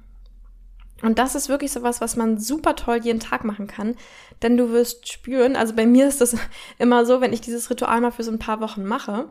Und 1.02 1.20
das 1.20 1.36
ist 1.36 1.50
wirklich 1.50 1.72
sowas, 1.72 2.02
was 2.02 2.16
man 2.16 2.38
super 2.38 2.76
toll 2.76 2.98
jeden 2.98 3.20
Tag 3.20 3.44
machen 3.44 3.68
kann, 3.68 3.96
denn 4.42 4.58
du 4.58 4.72
wirst 4.72 5.12
spüren, 5.12 5.56
also 5.56 5.74
bei 5.76 5.86
mir 5.86 6.08
ist 6.08 6.22
das 6.22 6.36
immer 6.78 7.06
so, 7.06 7.22
wenn 7.22 7.34
ich 7.34 7.42
dieses 7.42 7.70
Ritual 7.70 8.02
mal 8.02 8.12
für 8.12 8.24
so 8.24 8.32
ein 8.32 8.40
paar 8.40 8.62
Wochen 8.62 8.86
mache, 8.86 9.30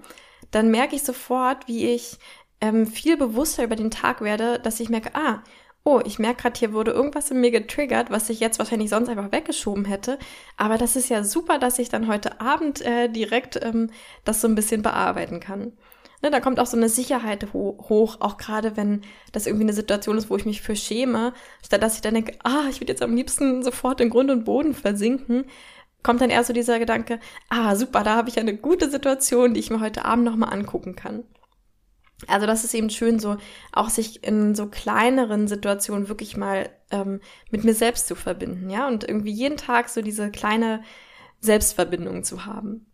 dann 0.51 0.71
merke 0.71 0.97
ich 0.97 1.03
sofort, 1.03 1.69
wie 1.69 1.87
ich 1.87 2.19
ähm, 2.61 2.87
viel 2.87 3.17
bewusster 3.17 3.65
über 3.65 3.77
den 3.77 3.91
Tag 3.91 4.21
werde, 4.21 4.59
dass 4.59 4.81
ich 4.81 4.89
merke, 4.89 5.15
ah, 5.15 5.43
oh, 5.85 6.01
ich 6.05 6.19
merke 6.19 6.43
gerade, 6.43 6.59
hier 6.59 6.73
wurde 6.73 6.91
irgendwas 6.91 7.31
in 7.31 7.41
mir 7.41 7.51
getriggert, 7.51 8.11
was 8.11 8.29
ich 8.29 8.41
jetzt 8.41 8.59
wahrscheinlich 8.59 8.91
sonst 8.91 9.09
einfach 9.09 9.33
weggeschoben 9.33 9.85
hätte. 9.87 10.19
Aber 10.57 10.77
das 10.77 10.97
ist 10.97 11.09
ja 11.09 11.25
super, 11.25 11.59
dass 11.59 11.79
ich 11.79 11.89
dann 11.89 12.07
heute 12.07 12.41
Abend 12.41 12.83
äh, 12.83 13.09
direkt 13.09 13.59
ähm, 13.63 13.91
das 14.25 14.41
so 14.41 14.49
ein 14.49 14.55
bisschen 14.55 14.83
bearbeiten 14.83 15.41
kann. 15.41 15.73
Ne, 16.23 16.31
da 16.31 16.41
kommt 16.41 16.61
auch 16.61 16.67
so 16.67 16.77
eine 16.77 16.91
Sicherheit 16.91 17.55
ho 17.55 17.79
hoch, 17.89 18.19
auch 18.21 18.37
gerade 18.37 18.77
wenn 18.77 19.03
das 19.33 19.47
irgendwie 19.47 19.65
eine 19.65 19.73
Situation 19.73 20.19
ist, 20.19 20.29
wo 20.29 20.37
ich 20.37 20.45
mich 20.45 20.61
für 20.61 20.77
schäme, 20.77 21.33
statt 21.65 21.83
dass 21.83 21.95
ich 21.95 22.03
dann 22.03 22.15
denke, 22.15 22.39
ah, 22.45 22.67
ich 22.69 22.81
würde 22.81 22.93
jetzt 22.93 23.03
am 23.03 23.17
liebsten 23.17 23.63
sofort 23.63 24.01
in 24.01 24.11
Grund 24.11 24.31
und 24.31 24.45
Boden 24.45 24.75
versinken, 24.75 25.47
kommt 26.03 26.21
dann 26.21 26.31
eher 26.31 26.45
so 26.45 26.53
dieser 26.53 26.79
Gedanke, 26.79 27.21
ah, 27.49 27.75
super, 27.75 28.03
da 28.05 28.17
habe 28.17 28.29
ich 28.29 28.39
eine 28.39 28.57
gute 28.57 28.91
Situation, 28.91 29.55
die 29.55 29.61
ich 29.61 29.71
mir 29.71 29.81
heute 29.81 30.05
Abend 30.05 30.25
nochmal 30.25 30.53
angucken 30.53 30.95
kann. 30.95 31.25
Also 32.27 32.47
das 32.47 32.65
ist 32.65 32.75
eben 32.75 32.91
schön, 32.91 33.19
so 33.19 33.39
auch 33.73 33.89
sich 33.89 34.23
in 34.25 34.55
so 34.55 34.67
kleineren 34.67 35.49
Situationen 35.49 36.09
wirklich 36.09 36.37
mal 36.37 36.69
ähm, 36.91 37.21
mit 37.51 37.65
mir 37.65 37.75
selbst 37.75 38.09
zu 38.09 38.15
verbinden, 38.15 38.69
ja, 38.69 38.87
und 38.89 39.05
irgendwie 39.09 39.33
jeden 39.33 39.57
Tag 39.57 39.89
so 39.89 40.03
diese 40.03 40.31
kleine 40.31 40.83
Selbstverbindung 41.41 42.25
zu 42.25 42.45
haben. 42.45 42.90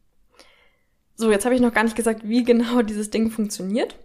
So, 1.16 1.30
jetzt 1.30 1.46
habe 1.46 1.54
ich 1.54 1.62
noch 1.62 1.72
gar 1.72 1.84
nicht 1.84 1.96
gesagt, 1.96 2.28
wie 2.28 2.44
genau 2.44 2.82
dieses 2.82 3.10
Ding 3.10 3.30
funktioniert. 3.30 3.96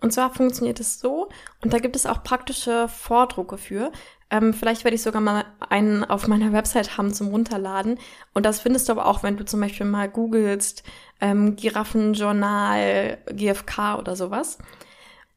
Und 0.00 0.12
zwar 0.12 0.32
funktioniert 0.32 0.78
es 0.78 1.00
so, 1.00 1.30
und 1.62 1.72
da 1.72 1.78
gibt 1.78 1.96
es 1.96 2.04
auch 2.04 2.22
praktische 2.22 2.86
Vordrucke 2.88 3.56
für. 3.56 3.92
Ähm, 4.28 4.52
vielleicht 4.52 4.84
werde 4.84 4.94
ich 4.94 5.02
sogar 5.02 5.22
mal 5.22 5.44
einen 5.68 6.04
auf 6.04 6.26
meiner 6.28 6.52
Website 6.52 6.98
haben 6.98 7.14
zum 7.14 7.28
Runterladen. 7.28 7.98
Und 8.34 8.44
das 8.44 8.60
findest 8.60 8.88
du 8.88 8.92
aber 8.92 9.06
auch, 9.06 9.22
wenn 9.22 9.36
du 9.36 9.44
zum 9.44 9.60
Beispiel 9.60 9.86
mal 9.86 10.08
googelst, 10.08 10.82
ähm, 11.20 11.56
Giraffenjournal, 11.56 13.18
GFK 13.32 13.98
oder 13.98 14.16
sowas. 14.16 14.58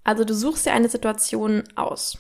Also 0.04 0.26
du 0.26 0.34
suchst 0.34 0.66
dir 0.66 0.74
eine 0.74 0.90
Situation 0.90 1.64
aus. 1.76 2.18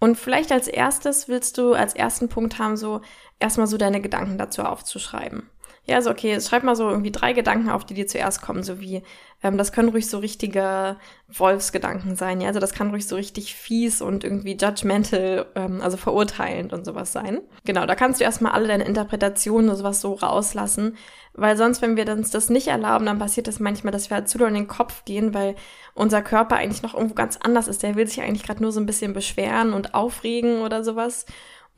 Und 0.00 0.16
vielleicht 0.16 0.50
als 0.50 0.68
erstes 0.68 1.28
willst 1.28 1.58
du 1.58 1.74
als 1.74 1.94
ersten 1.94 2.28
Punkt 2.28 2.58
haben, 2.58 2.76
so 2.76 3.02
erstmal 3.38 3.66
so 3.66 3.76
deine 3.76 4.00
Gedanken 4.00 4.38
dazu 4.38 4.62
aufzuschreiben. 4.62 5.48
Ja, 5.88 5.96
also 5.96 6.10
okay, 6.10 6.38
schreib 6.40 6.64
mal 6.64 6.76
so 6.76 6.90
irgendwie 6.90 7.10
drei 7.10 7.32
Gedanken 7.32 7.70
auf, 7.70 7.86
die 7.86 7.94
dir 7.94 8.06
zuerst 8.06 8.42
kommen, 8.42 8.62
so 8.62 8.78
wie, 8.78 9.02
ähm, 9.42 9.56
das 9.56 9.72
können 9.72 9.88
ruhig 9.88 10.06
so 10.06 10.18
richtige 10.18 10.96
Wolfsgedanken 11.28 12.14
sein, 12.14 12.42
ja, 12.42 12.48
also 12.48 12.60
das 12.60 12.72
kann 12.74 12.90
ruhig 12.90 13.06
so 13.06 13.16
richtig 13.16 13.54
fies 13.54 14.02
und 14.02 14.22
irgendwie 14.22 14.52
judgmental, 14.60 15.46
ähm, 15.54 15.80
also 15.80 15.96
verurteilend 15.96 16.74
und 16.74 16.84
sowas 16.84 17.12
sein. 17.14 17.40
Genau, 17.64 17.86
da 17.86 17.94
kannst 17.94 18.20
du 18.20 18.24
erstmal 18.24 18.52
alle 18.52 18.68
deine 18.68 18.84
Interpretationen 18.84 19.70
und 19.70 19.76
sowas 19.76 20.02
so 20.02 20.12
rauslassen, 20.12 20.94
weil 21.32 21.56
sonst, 21.56 21.80
wenn 21.80 21.96
wir 21.96 22.06
uns 22.12 22.30
das 22.30 22.50
nicht 22.50 22.66
erlauben, 22.68 23.06
dann 23.06 23.18
passiert 23.18 23.46
das 23.46 23.58
manchmal, 23.60 23.92
dass 23.92 24.10
wir 24.10 24.16
halt 24.16 24.28
zu 24.28 24.38
doll 24.38 24.48
in 24.48 24.54
den 24.54 24.68
Kopf 24.68 25.04
gehen, 25.04 25.32
weil 25.32 25.54
unser 25.94 26.20
Körper 26.20 26.56
eigentlich 26.56 26.82
noch 26.82 26.94
irgendwo 26.94 27.14
ganz 27.14 27.38
anders 27.40 27.68
ist. 27.68 27.82
Der 27.82 27.94
will 27.94 28.06
sich 28.08 28.20
eigentlich 28.20 28.42
gerade 28.42 28.60
nur 28.60 28.72
so 28.72 28.80
ein 28.80 28.86
bisschen 28.86 29.12
beschweren 29.12 29.72
und 29.72 29.94
aufregen 29.94 30.62
oder 30.62 30.82
sowas. 30.84 31.26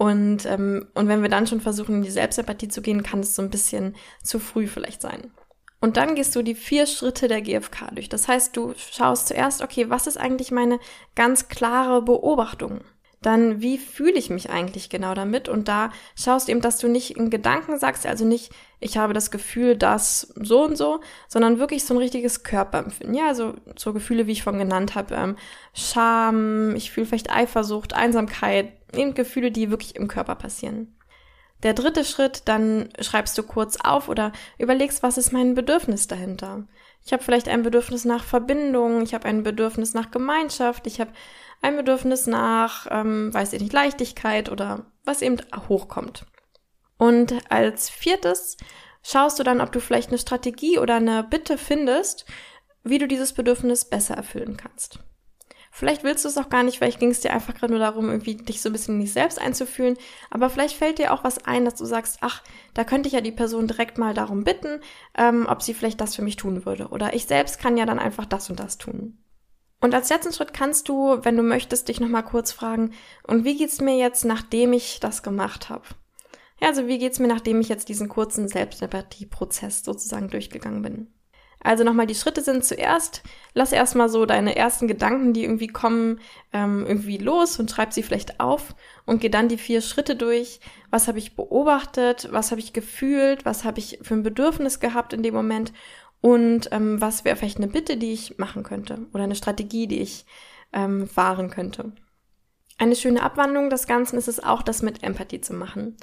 Und, 0.00 0.46
ähm, 0.46 0.86
und 0.94 1.08
wenn 1.08 1.20
wir 1.20 1.28
dann 1.28 1.46
schon 1.46 1.60
versuchen, 1.60 1.96
in 1.96 2.02
die 2.02 2.10
Selbstempathie 2.10 2.68
zu 2.68 2.80
gehen, 2.80 3.02
kann 3.02 3.20
es 3.20 3.36
so 3.36 3.42
ein 3.42 3.50
bisschen 3.50 3.94
zu 4.24 4.38
früh 4.38 4.66
vielleicht 4.66 5.02
sein. 5.02 5.30
Und 5.78 5.98
dann 5.98 6.14
gehst 6.14 6.34
du 6.34 6.40
die 6.40 6.54
vier 6.54 6.86
Schritte 6.86 7.28
der 7.28 7.42
GfK 7.42 7.90
durch. 7.94 8.08
Das 8.08 8.26
heißt, 8.26 8.56
du 8.56 8.72
schaust 8.78 9.28
zuerst, 9.28 9.60
okay, 9.60 9.90
was 9.90 10.06
ist 10.06 10.16
eigentlich 10.16 10.52
meine 10.52 10.80
ganz 11.14 11.48
klare 11.48 12.00
Beobachtung? 12.00 12.80
Dann, 13.22 13.60
wie 13.60 13.76
fühle 13.76 14.18
ich 14.18 14.30
mich 14.30 14.48
eigentlich 14.48 14.88
genau 14.88 15.12
damit? 15.14 15.48
Und 15.48 15.68
da 15.68 15.90
schaust 16.16 16.48
eben, 16.48 16.62
dass 16.62 16.78
du 16.78 16.88
nicht 16.88 17.18
in 17.18 17.28
Gedanken 17.28 17.78
sagst, 17.78 18.06
also 18.06 18.24
nicht, 18.24 18.50
ich 18.80 18.96
habe 18.96 19.12
das 19.12 19.30
Gefühl, 19.30 19.76
dass 19.76 20.32
so 20.36 20.64
und 20.64 20.76
so, 20.76 21.00
sondern 21.28 21.58
wirklich 21.58 21.84
so 21.84 21.92
ein 21.92 21.98
richtiges 21.98 22.42
Körperempfinden. 22.44 23.14
Ja, 23.14 23.28
also 23.28 23.54
so 23.76 23.92
Gefühle, 23.92 24.26
wie 24.26 24.32
ich 24.32 24.42
vorhin 24.42 24.62
genannt 24.62 24.94
habe, 24.94 25.14
ähm, 25.14 25.36
Scham, 25.74 26.74
ich 26.74 26.90
fühle 26.90 27.06
vielleicht 27.06 27.30
Eifersucht, 27.30 27.92
Einsamkeit, 27.92 28.72
eben 28.94 29.12
Gefühle, 29.12 29.50
die 29.50 29.70
wirklich 29.70 29.96
im 29.96 30.08
Körper 30.08 30.34
passieren. 30.34 30.96
Der 31.62 31.74
dritte 31.74 32.06
Schritt, 32.06 32.42
dann 32.46 32.88
schreibst 33.00 33.36
du 33.36 33.42
kurz 33.42 33.76
auf 33.82 34.08
oder 34.08 34.32
überlegst, 34.56 35.02
was 35.02 35.18
ist 35.18 35.30
mein 35.30 35.54
Bedürfnis 35.54 36.06
dahinter. 36.06 36.64
Ich 37.04 37.12
habe 37.12 37.22
vielleicht 37.22 37.48
ein 37.48 37.62
Bedürfnis 37.62 38.06
nach 38.06 38.24
Verbindung, 38.24 39.02
ich 39.02 39.12
habe 39.12 39.26
ein 39.26 39.42
Bedürfnis 39.42 39.92
nach 39.92 40.10
Gemeinschaft, 40.10 40.86
ich 40.86 41.00
habe 41.00 41.12
ein 41.60 41.76
Bedürfnis 41.76 42.26
nach, 42.26 42.86
ähm, 42.90 43.32
weiß 43.32 43.52
ich 43.52 43.60
nicht, 43.60 43.72
Leichtigkeit 43.72 44.50
oder 44.50 44.86
was 45.04 45.22
eben 45.22 45.36
hochkommt. 45.68 46.26
Und 46.98 47.34
als 47.50 47.88
viertes 47.88 48.56
schaust 49.02 49.38
du 49.38 49.42
dann, 49.42 49.60
ob 49.60 49.72
du 49.72 49.80
vielleicht 49.80 50.10
eine 50.10 50.18
Strategie 50.18 50.78
oder 50.78 50.96
eine 50.96 51.24
Bitte 51.24 51.58
findest, 51.58 52.26
wie 52.82 52.98
du 52.98 53.08
dieses 53.08 53.32
Bedürfnis 53.32 53.84
besser 53.84 54.14
erfüllen 54.14 54.56
kannst. 54.56 55.00
Vielleicht 55.72 56.02
willst 56.02 56.24
du 56.24 56.28
es 56.28 56.36
auch 56.36 56.48
gar 56.48 56.64
nicht, 56.64 56.78
vielleicht 56.78 56.98
ging 56.98 57.10
es 57.10 57.20
dir 57.20 57.32
einfach 57.32 57.54
gerade 57.54 57.72
nur 57.72 57.80
darum, 57.80 58.10
irgendwie 58.10 58.34
dich 58.34 58.60
so 58.60 58.68
ein 58.68 58.72
bisschen 58.72 58.96
in 58.96 59.02
dich 59.02 59.12
selbst 59.12 59.40
einzufühlen. 59.40 59.96
Aber 60.28 60.50
vielleicht 60.50 60.76
fällt 60.76 60.98
dir 60.98 61.12
auch 61.12 61.22
was 61.22 61.44
ein, 61.46 61.64
dass 61.64 61.76
du 61.76 61.84
sagst, 61.84 62.18
ach, 62.22 62.42
da 62.74 62.82
könnte 62.82 63.06
ich 63.06 63.12
ja 63.12 63.20
die 63.20 63.30
Person 63.30 63.68
direkt 63.68 63.96
mal 63.96 64.12
darum 64.12 64.42
bitten, 64.42 64.80
ähm, 65.16 65.46
ob 65.48 65.62
sie 65.62 65.74
vielleicht 65.74 66.00
das 66.00 66.16
für 66.16 66.22
mich 66.22 66.36
tun 66.36 66.66
würde. 66.66 66.88
Oder 66.88 67.14
ich 67.14 67.26
selbst 67.26 67.60
kann 67.60 67.76
ja 67.76 67.86
dann 67.86 68.00
einfach 68.00 68.26
das 68.26 68.50
und 68.50 68.58
das 68.58 68.78
tun. 68.78 69.18
Und 69.80 69.94
als 69.94 70.10
letzten 70.10 70.32
Schritt 70.32 70.52
kannst 70.52 70.88
du, 70.88 71.18
wenn 71.22 71.36
du 71.36 71.42
möchtest, 71.42 71.88
dich 71.88 72.00
nochmal 72.00 72.24
kurz 72.24 72.52
fragen, 72.52 72.92
und 73.26 73.44
wie 73.44 73.56
geht's 73.56 73.80
mir 73.80 73.96
jetzt, 73.96 74.24
nachdem 74.24 74.72
ich 74.72 75.00
das 75.00 75.22
gemacht 75.22 75.70
habe? 75.70 75.84
Ja, 76.60 76.68
also 76.68 76.86
wie 76.86 76.98
geht's 76.98 77.18
mir, 77.18 77.28
nachdem 77.28 77.60
ich 77.60 77.70
jetzt 77.70 77.88
diesen 77.88 78.08
kurzen 78.08 78.46
Selbstempathie-Prozess 78.46 79.82
sozusagen 79.82 80.28
durchgegangen 80.28 80.82
bin? 80.82 81.08
Also 81.62 81.84
nochmal, 81.84 82.06
die 82.06 82.14
Schritte 82.14 82.40
sind 82.40 82.64
zuerst, 82.64 83.22
lass 83.52 83.72
erstmal 83.72 84.08
so 84.08 84.24
deine 84.24 84.56
ersten 84.56 84.88
Gedanken, 84.88 85.34
die 85.34 85.44
irgendwie 85.44 85.66
kommen, 85.66 86.20
ähm, 86.54 86.86
irgendwie 86.86 87.18
los 87.18 87.58
und 87.58 87.70
schreib 87.70 87.92
sie 87.92 88.02
vielleicht 88.02 88.40
auf 88.40 88.74
und 89.04 89.20
geh 89.20 89.28
dann 89.28 89.48
die 89.48 89.58
vier 89.58 89.82
Schritte 89.82 90.16
durch. 90.16 90.60
Was 90.90 91.06
habe 91.06 91.18
ich 91.18 91.36
beobachtet? 91.36 92.28
Was 92.30 92.50
habe 92.50 92.62
ich 92.62 92.72
gefühlt? 92.72 93.44
Was 93.44 93.64
habe 93.64 93.78
ich 93.78 93.98
für 94.00 94.14
ein 94.14 94.22
Bedürfnis 94.22 94.80
gehabt 94.80 95.12
in 95.12 95.22
dem 95.22 95.34
Moment? 95.34 95.74
Und 96.20 96.68
ähm, 96.72 97.00
was 97.00 97.24
wäre 97.24 97.36
vielleicht 97.36 97.58
eine 97.58 97.68
Bitte, 97.68 97.96
die 97.96 98.12
ich 98.12 98.38
machen 98.38 98.62
könnte 98.62 99.06
oder 99.14 99.24
eine 99.24 99.36
Strategie, 99.36 99.86
die 99.86 100.00
ich 100.00 100.26
ähm, 100.72 101.06
fahren 101.06 101.50
könnte? 101.50 101.92
Eine 102.78 102.96
schöne 102.96 103.22
Abwandlung 103.22 103.70
des 103.70 103.86
Ganzen 103.86 104.16
ist 104.16 104.28
es 104.28 104.42
auch, 104.42 104.62
das 104.62 104.82
mit 104.82 105.02
Empathie 105.02 105.40
zu 105.40 105.54
machen. 105.54 105.96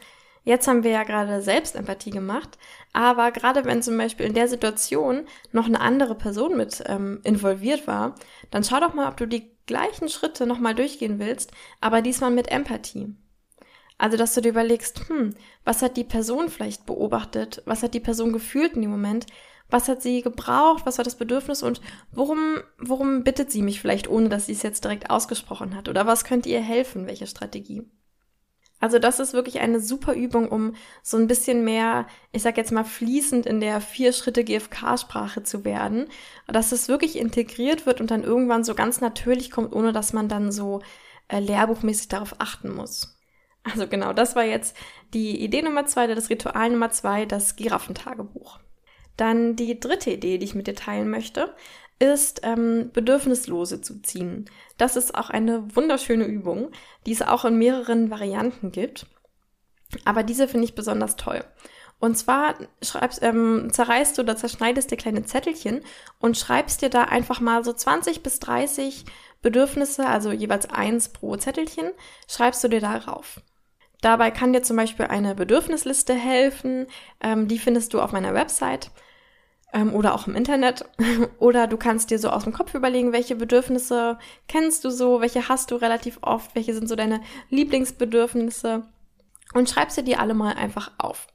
Jetzt 0.44 0.68
haben 0.68 0.84
wir 0.84 0.92
ja 0.92 1.04
gerade 1.04 1.42
Selbstempathie 1.42 2.10
gemacht, 2.10 2.58
aber 2.94 3.32
gerade 3.32 3.66
wenn 3.66 3.82
zum 3.84 3.98
Beispiel 3.98 4.28
in 4.28 4.34
der 4.34 4.48
Situation 4.48 5.26
noch 5.52 5.66
eine 5.66 5.82
andere 5.82 6.16
Person 6.16 6.56
mit 6.56 6.82
ähm, 6.86 7.20
involviert 7.24 7.86
war, 7.86 8.16
dann 8.50 8.64
schau 8.64 8.80
doch 8.80 8.94
mal, 8.94 9.10
ob 9.10 9.18
du 9.18 9.28
die 9.28 9.52
gleichen 9.66 10.08
Schritte 10.08 10.48
nochmal 10.48 10.74
durchgehen 10.74 11.20
willst, 11.20 11.52
aber 11.82 12.02
diesmal 12.02 12.32
mit 12.32 12.48
Empathie. 12.50 13.14
Also, 13.98 14.16
dass 14.16 14.36
du 14.36 14.42
dir 14.42 14.50
überlegst, 14.50 15.10
hm, 15.10 15.34
was 15.66 15.82
hat 15.82 15.98
die 15.98 16.04
Person 16.04 16.50
vielleicht 16.50 16.86
beobachtet? 16.86 17.62
Was 17.66 17.84
hat 17.84 17.94
die 17.94 18.00
Person 18.00 18.32
gefühlt 18.32 18.74
in 18.74 18.84
dem 18.84 18.92
Moment? 18.92 19.26
Was 19.70 19.88
hat 19.88 20.02
sie 20.02 20.22
gebraucht? 20.22 20.86
Was 20.86 20.98
war 20.98 21.06
das 21.06 21.16
Bedürfnis? 21.16 21.64
Und 21.64 21.82
worum, 22.12 22.58
worum 22.80 23.24
bittet 23.24 23.52
sie 23.52 23.62
mich 23.62 23.82
vielleicht, 23.82 24.10
ohne 24.10 24.30
dass 24.30 24.46
sie 24.46 24.54
es 24.54 24.64
jetzt 24.64 24.84
direkt 24.84 25.10
ausgesprochen 25.10 25.76
hat? 25.76 25.90
Oder 25.90 26.06
was 26.06 26.24
könnte 26.24 26.50
ihr 26.50 26.62
helfen? 26.62 27.08
Welche 27.08 27.28
Strategie? 27.28 27.84
Also 28.80 29.00
das 29.00 29.20
ist 29.20 29.34
wirklich 29.34 29.60
eine 29.60 29.80
super 29.80 30.14
Übung, 30.14 30.50
um 30.50 30.76
so 31.02 31.18
ein 31.18 31.28
bisschen 31.28 31.64
mehr, 31.64 32.06
ich 32.32 32.44
sag 32.44 32.58
jetzt 32.58 32.72
mal, 32.72 32.84
fließend 32.84 33.48
in 33.48 33.60
der 33.60 33.82
vier 33.82 34.14
Schritte 34.14 34.44
GFK-Sprache 34.44 35.44
zu 35.44 35.66
werden. 35.66 36.08
Dass 36.48 36.72
es 36.72 36.88
wirklich 36.88 37.18
integriert 37.18 37.86
wird 37.86 38.00
und 38.00 38.12
dann 38.12 38.24
irgendwann 38.24 38.64
so 38.64 38.76
ganz 38.76 39.02
natürlich 39.02 39.50
kommt, 39.50 39.74
ohne 39.74 39.94
dass 39.94 40.14
man 40.14 40.30
dann 40.30 40.52
so 40.52 40.82
äh, 41.28 41.40
lehrbuchmäßig 41.40 42.08
darauf 42.08 42.36
achten 42.40 42.74
muss. 42.74 43.18
Also 43.64 43.88
genau, 43.88 44.14
das 44.14 44.36
war 44.36 44.44
jetzt 44.44 44.78
die 45.14 45.44
Idee 45.44 45.62
Nummer 45.62 45.86
zwei, 45.88 46.08
das 46.08 46.30
Ritual 46.30 46.70
Nummer 46.70 46.92
zwei, 46.92 47.26
das 47.26 47.56
Giraffentagebuch. 47.56 48.60
Dann 49.18 49.56
die 49.56 49.80
dritte 49.80 50.12
Idee, 50.12 50.38
die 50.38 50.46
ich 50.46 50.56
mit 50.56 50.68
dir 50.68 50.76
teilen 50.76 51.10
möchte, 51.10 51.54
ist 52.00 52.42
ähm, 52.44 52.92
Bedürfnislose 52.94 53.82
zu 53.82 54.02
ziehen. 54.02 54.50
Das 54.78 54.96
ist 54.96 55.16
auch 55.16 55.30
eine 55.30 55.76
wunderschöne 55.76 56.26
Übung, 56.26 56.72
die 57.06 57.12
es 57.12 57.24
auch 57.24 57.44
in 57.44 57.58
mehreren 57.58 58.12
Varianten 58.12 58.72
gibt. 58.72 59.08
Aber 60.06 60.24
diese 60.24 60.48
finde 60.48 60.66
ich 60.66 60.76
besonders 60.76 61.16
toll. 61.16 61.44
Und 62.00 62.16
zwar 62.16 62.54
schreibst, 62.84 63.24
ähm, 63.24 63.70
zerreißt 63.72 64.18
du 64.18 64.22
oder 64.22 64.38
zerschneidest 64.38 64.92
dir 64.92 64.98
kleine 64.98 65.26
Zettelchen 65.26 65.82
und 66.20 66.38
schreibst 66.38 66.84
dir 66.84 66.90
da 66.90 67.04
einfach 67.04 67.40
mal 67.40 67.64
so 67.64 67.74
20 67.74 68.22
bis 68.22 68.40
30 68.40 69.06
Bedürfnisse, 69.42 70.06
also 70.06 70.32
jeweils 70.32 70.70
eins 70.70 71.10
pro 71.10 71.36
Zettelchen, 71.38 71.92
schreibst 72.28 72.64
du 72.64 72.68
dir 72.68 72.82
da 72.82 72.98
rauf. 72.98 73.42
Dabei 74.02 74.30
kann 74.30 74.54
dir 74.54 74.62
zum 74.62 74.78
Beispiel 74.78 75.08
eine 75.08 75.34
Bedürfnisliste 75.34 76.14
helfen. 76.14 76.86
Ähm, 77.20 77.48
die 77.48 77.58
findest 77.58 77.96
du 77.96 78.02
auf 78.02 78.12
meiner 78.12 78.36
Website 78.36 78.92
ähm, 79.78 79.94
oder 79.94 80.16
auch 80.16 80.28
im 80.28 80.36
Internet. 80.36 80.86
oder 81.40 81.68
du 81.68 81.78
kannst 81.78 82.10
dir 82.10 82.20
so 82.20 82.30
aus 82.30 82.44
dem 82.44 82.54
Kopf 82.54 82.74
überlegen, 82.74 83.14
welche 83.14 83.36
Bedürfnisse 83.36 84.18
kennst 84.48 84.84
du 84.84 84.90
so, 84.90 85.22
welche 85.22 85.48
hast 85.48 85.72
du 85.72 85.76
relativ 85.76 86.18
oft, 86.22 86.56
welche 86.56 86.74
sind 86.74 86.90
so 86.90 86.96
deine 86.96 87.22
Lieblingsbedürfnisse 87.50 88.88
und 89.54 89.70
schreibst 89.70 89.98
dir 89.98 90.04
die 90.04 90.18
alle 90.18 90.34
mal 90.34 90.56
einfach 90.56 90.92
auf. 90.98 91.28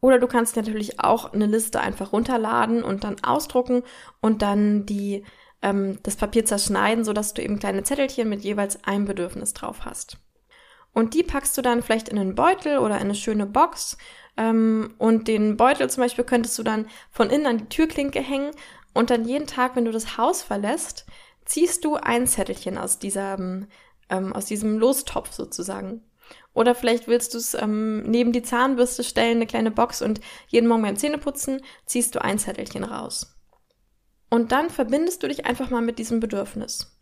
Oder 0.00 0.18
du 0.18 0.28
kannst 0.28 0.54
natürlich 0.54 1.00
auch 1.00 1.32
eine 1.32 1.46
Liste 1.46 1.80
einfach 1.80 2.12
runterladen 2.12 2.84
und 2.84 3.02
dann 3.02 3.16
ausdrucken 3.24 3.82
und 4.20 4.42
dann 4.42 4.86
die 4.86 5.24
ähm, 5.60 5.98
das 6.04 6.14
Papier 6.14 6.44
zerschneiden, 6.44 7.04
sodass 7.04 7.34
du 7.34 7.42
eben 7.42 7.58
kleine 7.58 7.82
Zettelchen 7.82 8.28
mit 8.28 8.42
jeweils 8.42 8.84
einem 8.84 9.06
Bedürfnis 9.06 9.54
drauf 9.54 9.84
hast. 9.84 10.18
Und 10.92 11.14
die 11.14 11.24
packst 11.24 11.56
du 11.58 11.62
dann 11.62 11.82
vielleicht 11.82 12.08
in 12.08 12.18
einen 12.18 12.36
Beutel 12.36 12.78
oder 12.78 12.96
in 12.96 13.02
eine 13.02 13.14
schöne 13.16 13.46
Box 13.46 13.98
ähm, 14.38 14.94
und 14.96 15.28
den 15.28 15.56
Beutel 15.58 15.90
zum 15.90 16.02
Beispiel 16.02 16.24
könntest 16.24 16.56
du 16.58 16.62
dann 16.62 16.86
von 17.10 17.28
innen 17.28 17.46
an 17.46 17.58
die 17.58 17.68
Türklinke 17.68 18.20
hängen 18.20 18.52
und 18.94 19.10
dann 19.10 19.26
jeden 19.26 19.46
Tag, 19.46 19.76
wenn 19.76 19.84
du 19.84 19.92
das 19.92 20.16
Haus 20.16 20.42
verlässt, 20.42 21.04
ziehst 21.44 21.84
du 21.84 21.96
ein 21.96 22.26
Zettelchen 22.26 22.78
aus 22.78 22.98
diesem, 22.98 23.66
ähm, 24.08 24.32
aus 24.32 24.46
diesem 24.46 24.78
Lostopf 24.78 25.32
sozusagen. 25.32 26.02
Oder 26.54 26.74
vielleicht 26.74 27.08
willst 27.08 27.34
du 27.34 27.38
es 27.38 27.54
ähm, 27.54 28.02
neben 28.02 28.32
die 28.32 28.42
Zahnbürste 28.42 29.02
stellen, 29.02 29.36
eine 29.36 29.46
kleine 29.46 29.70
Box 29.70 30.02
und 30.02 30.20
jeden 30.48 30.68
Morgen 30.68 30.82
beim 30.82 30.96
Zähneputzen 30.96 31.62
ziehst 31.86 32.14
du 32.14 32.22
ein 32.22 32.38
Zettelchen 32.38 32.84
raus. 32.84 33.34
Und 34.30 34.52
dann 34.52 34.70
verbindest 34.70 35.22
du 35.22 35.28
dich 35.28 35.46
einfach 35.46 35.70
mal 35.70 35.82
mit 35.82 35.98
diesem 35.98 36.20
Bedürfnis. 36.20 36.97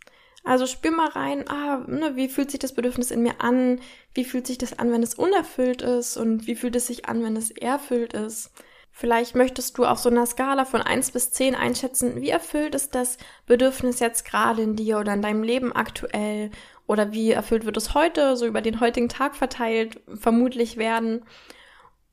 Also 0.47 0.67
spür 0.67 0.93
mal 0.93 1.09
rein, 1.09 1.49
ah, 1.49 1.83
ne, 1.89 2.15
wie 2.15 2.29
fühlt 2.29 2.53
sich 2.53 2.61
das 2.61 2.73
Bedürfnis 2.73 3.11
in 3.11 3.21
mir 3.21 3.41
an? 3.41 3.81
Wie 4.15 4.25
fühlt 4.25 4.47
sich 4.47 4.59
das 4.59 4.79
an, 4.79 4.93
wenn 4.93 5.03
es 5.03 5.15
unerfüllt 5.17 5.83
ist? 5.83 6.17
Und 6.17 6.47
wie 6.47 6.55
fühlt 6.55 6.77
es 6.77 6.87
sich 6.87 7.07
an, 7.09 7.25
wenn 7.25 7.37
es 7.37 7.51
erfüllt 7.51 8.13
ist? 8.13 8.53
Vielleicht 8.93 9.35
möchtest 9.35 9.77
du 9.77 9.85
auf 9.85 9.99
so 9.99 10.09
einer 10.09 10.25
Skala 10.25 10.65
von 10.65 10.83
eins 10.83 11.11
bis 11.11 11.33
zehn 11.33 11.57
einschätzen, 11.57 12.21
wie 12.21 12.31
erfüllt 12.31 12.77
ist 12.77 12.95
das 12.95 13.19
Bedürfnis 13.47 13.99
jetzt 13.99 14.25
gerade 14.25 14.63
in 14.63 14.77
dir 14.77 15.01
oder 15.01 15.15
in 15.15 15.23
deinem 15.23 15.43
Leben 15.43 15.73
aktuell? 15.73 16.53
Oder 16.87 17.11
wie 17.11 17.33
erfüllt 17.33 17.65
wird 17.65 17.77
es 17.77 17.95
heute, 17.95 18.37
so 18.37 18.47
über 18.47 18.63
den 18.63 18.79
heutigen 18.79 19.09
Tag 19.09 19.35
verteilt, 19.35 20.01
vermutlich 20.15 20.77
werden? 20.77 21.25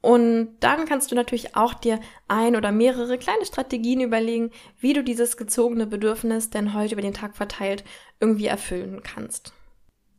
Und 0.03 0.57
dann 0.59 0.83
kannst 0.83 1.11
du 1.11 1.15
natürlich 1.15 1.55
auch 1.55 1.73
dir 1.73 1.97
ein 2.27 2.57
oder 2.57 2.73
mehrere 2.73 3.17
kleine 3.17 3.45
Strategien 3.45 4.01
überlegen, 4.01 4.51
wie 4.77 4.91
du 4.91 5.01
dieses 5.01 5.37
gezogene 5.37 5.87
Bedürfnis 5.87 6.49
denn 6.49 6.73
heute 6.73 6.95
über 6.95 7.01
den 7.01 7.13
Tag 7.13 7.37
verteilt 7.37 7.85
irgendwie 8.19 8.47
erfüllen 8.47 9.01
kannst. 9.01 9.53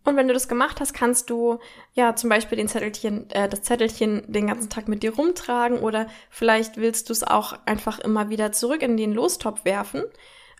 Und 0.02 0.16
wenn 0.16 0.26
du 0.26 0.32
das 0.32 0.48
gemacht 0.48 0.80
hast, 0.80 0.94
kannst 0.94 1.28
du 1.28 1.58
ja 1.92 2.16
zum 2.16 2.30
Beispiel 2.30 2.56
den 2.56 2.66
Zettelchen, 2.68 3.28
äh, 3.28 3.46
das 3.46 3.60
Zettelchen 3.60 4.24
den 4.26 4.46
ganzen 4.46 4.70
Tag 4.70 4.88
mit 4.88 5.02
dir 5.02 5.14
rumtragen 5.14 5.78
oder 5.80 6.06
vielleicht 6.30 6.78
willst 6.78 7.10
du 7.10 7.12
es 7.12 7.22
auch 7.22 7.52
einfach 7.66 7.98
immer 7.98 8.30
wieder 8.30 8.52
zurück 8.52 8.80
in 8.80 8.96
den 8.96 9.12
Lostopf 9.12 9.66
werfen, 9.66 10.02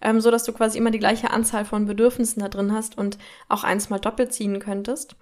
ähm, 0.03 0.21
so 0.21 0.31
dass 0.31 0.45
du 0.45 0.53
quasi 0.53 0.77
immer 0.77 0.91
die 0.91 0.99
gleiche 0.99 1.31
Anzahl 1.31 1.65
von 1.65 1.87
Bedürfnissen 1.87 2.43
da 2.43 2.51
drin 2.51 2.75
hast 2.75 2.99
und 2.99 3.17
auch 3.49 3.65
eins 3.65 3.89
mal 3.89 4.01
doppelt 4.01 4.35
ziehen 4.35 4.59
könntest. 4.59 5.17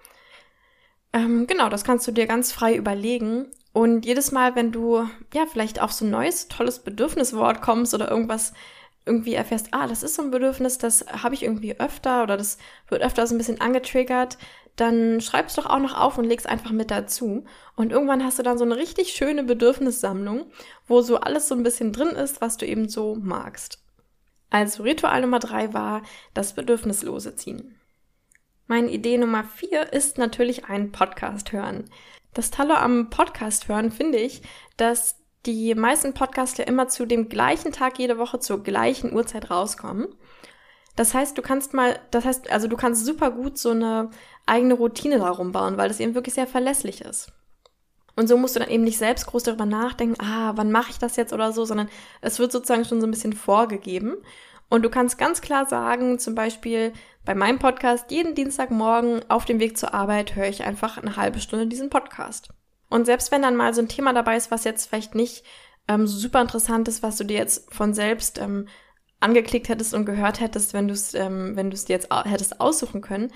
Ähm, 1.13 1.47
genau, 1.47 1.69
das 1.69 1.85
kannst 1.85 2.07
du 2.07 2.13
dir 2.13 2.27
ganz 2.27 2.53
frei 2.53 2.75
überlegen. 2.75 3.47
Und 3.73 4.05
jedes 4.05 4.33
Mal, 4.33 4.55
wenn 4.55 4.73
du 4.73 5.09
ja 5.33 5.47
vielleicht 5.51 5.81
auf 5.81 5.93
so 5.93 6.05
ein 6.05 6.11
neues, 6.11 6.49
tolles 6.49 6.81
Bedürfniswort 6.81 7.63
kommst 7.63 7.95
oder 7.95 8.11
irgendwas 8.11 8.53
irgendwie 9.05 9.35
erfährst, 9.35 9.69
ah, 9.73 9.87
das 9.87 10.03
ist 10.03 10.15
so 10.15 10.23
ein 10.23 10.31
Bedürfnis, 10.31 10.79
das 10.79 11.05
habe 11.07 11.35
ich 11.35 11.43
irgendwie 11.43 11.79
öfter 11.81 12.23
oder 12.23 12.37
das 12.37 12.59
wird 12.89 13.03
öfter 13.03 13.27
so 13.27 13.35
ein 13.35 13.39
bisschen 13.39 13.61
angetriggert, 13.61 14.39
dann 14.77 15.21
schreib's 15.21 15.55
doch 15.55 15.67
auch 15.67 15.81
noch 15.81 15.99
auf 15.99 16.19
und 16.19 16.25
leg's 16.25 16.47
einfach 16.47 16.71
mit 16.71 16.91
dazu. 16.91 17.45
Und 17.77 17.93
irgendwann 17.93 18.25
hast 18.25 18.39
du 18.39 18.43
dann 18.43 18.59
so 18.59 18.65
eine 18.65 18.77
richtig 18.77 19.13
schöne 19.13 19.43
Bedürfnissammlung, 19.43 20.47
wo 20.87 21.03
so 21.03 21.19
alles 21.19 21.49
so 21.49 21.55
ein 21.55 21.63
bisschen 21.63 21.93
drin 21.93 22.11
ist, 22.11 22.41
was 22.41 22.57
du 22.57 22.67
eben 22.67 22.89
so 22.89 23.17
magst. 23.21 23.83
Also 24.51 24.83
Ritual 24.83 25.23
Nummer 25.23 25.41
drei 25.41 25.75
war 25.75 26.03
das 26.35 26.55
Bedürfnislose 26.55 27.37
ziehen. 27.37 27.79
Meine 28.73 28.91
Idee 28.91 29.19
Nummer 29.19 29.45
vier 29.45 29.93
ist 29.93 30.17
natürlich 30.17 30.65
ein 30.65 30.93
Podcast 30.93 31.53
hören. 31.53 31.91
Das 32.33 32.51
Tolle 32.51 32.79
am 32.79 33.11
Podcast 33.11 33.69
hören 33.69 33.91
finde 33.91 34.17
ich, 34.17 34.41
dass 34.79 35.19
die 35.45 35.75
meisten 35.75 36.15
Podcasts 36.15 36.57
ja 36.57 36.65
immer 36.65 36.89
zu 36.89 37.05
dem 37.05 37.29
gleichen 37.29 37.73
Tag 37.73 37.99
jede 37.99 38.17
Woche 38.17 38.39
zur 38.39 38.63
gleichen 38.63 39.13
Uhrzeit 39.13 39.51
rauskommen. 39.51 40.09
Das 40.97 41.13
heißt, 41.13 41.37
du 41.37 41.43
kannst 41.43 41.75
mal, 41.75 42.01
das 42.13 42.25
heißt, 42.25 42.51
also 42.51 42.67
du 42.67 42.79
kannst 42.79 43.05
super 43.05 43.31
gut 43.31 43.59
so 43.59 43.73
eine 43.73 44.09
eigene 44.47 44.73
Routine 44.73 45.19
darum 45.19 45.53
bauen, 45.53 45.77
weil 45.77 45.89
das 45.89 46.01
eben 46.01 46.15
wirklich 46.15 46.35
sehr 46.35 46.47
verlässlich 46.47 47.03
ist. 47.03 47.31
Und 48.17 48.27
so 48.27 48.39
musst 48.39 48.57
du 48.57 48.61
dann 48.61 48.71
eben 48.71 48.85
nicht 48.85 48.97
selbst 48.97 49.27
groß 49.27 49.43
darüber 49.43 49.67
nachdenken, 49.67 50.19
ah, 50.19 50.53
wann 50.57 50.73
mache 50.73 50.93
ich 50.93 50.99
das 50.99 51.17
jetzt 51.17 51.35
oder 51.35 51.53
so, 51.53 51.67
sondern 51.67 51.91
es 52.23 52.39
wird 52.39 52.51
sozusagen 52.51 52.87
schon 52.87 53.03
so 53.03 53.07
ein 53.07 53.11
bisschen 53.11 53.35
vorgegeben. 53.35 54.17
Und 54.71 54.83
du 54.83 54.89
kannst 54.89 55.19
ganz 55.19 55.43
klar 55.43 55.67
sagen, 55.67 56.19
zum 56.19 56.35
Beispiel 56.35 56.95
bei 57.25 57.35
meinem 57.35 57.59
Podcast, 57.59 58.11
jeden 58.11 58.35
Dienstagmorgen 58.35 59.29
auf 59.29 59.45
dem 59.45 59.61
Weg 59.61 59.79
zur 59.79 59.95
Arbeit 59.95 60.35
höre 60.35 60.49
ich 60.49 60.65
einfach 60.65 60.99
eine 60.99 61.17
halbe 61.17 61.41
Stunde 61.41 61.67
diesen 61.67 61.91
Podcast. 61.91 62.49
Und 62.89 63.07
selbst 63.07 63.31
wenn 63.31 63.43
dann 63.43 63.57
mal 63.57 63.73
so 63.75 63.81
ein 63.81 63.89
Thema 63.89 64.13
dabei 64.13 64.37
ist, 64.37 64.51
was 64.51 64.65
jetzt 64.65 64.89
vielleicht 64.89 65.15
nicht 65.15 65.45
ähm, 65.89 66.07
super 66.07 66.41
interessant 66.41 66.89
ist, 66.89 67.03
was 67.03 67.17
du 67.17 67.25
dir 67.25 67.39
jetzt 67.39 67.73
von 67.73 67.95
selbst 67.95 68.39
ähm, 68.39 68.69
angeklickt 69.21 69.69
hättest 69.69 69.95
und 69.95 70.05
gehört 70.05 70.41
hättest, 70.41 70.75
wenn 70.75 70.89
du 70.89 70.95
es 70.95 71.15
ähm, 71.15 71.57
wenn 71.57 71.71
du 71.71 71.75
es 71.75 71.85
dir 71.85 71.95
jetzt 71.95 72.09
hättest 72.25 72.61
aussuchen 72.61 73.01
können, 73.01 73.33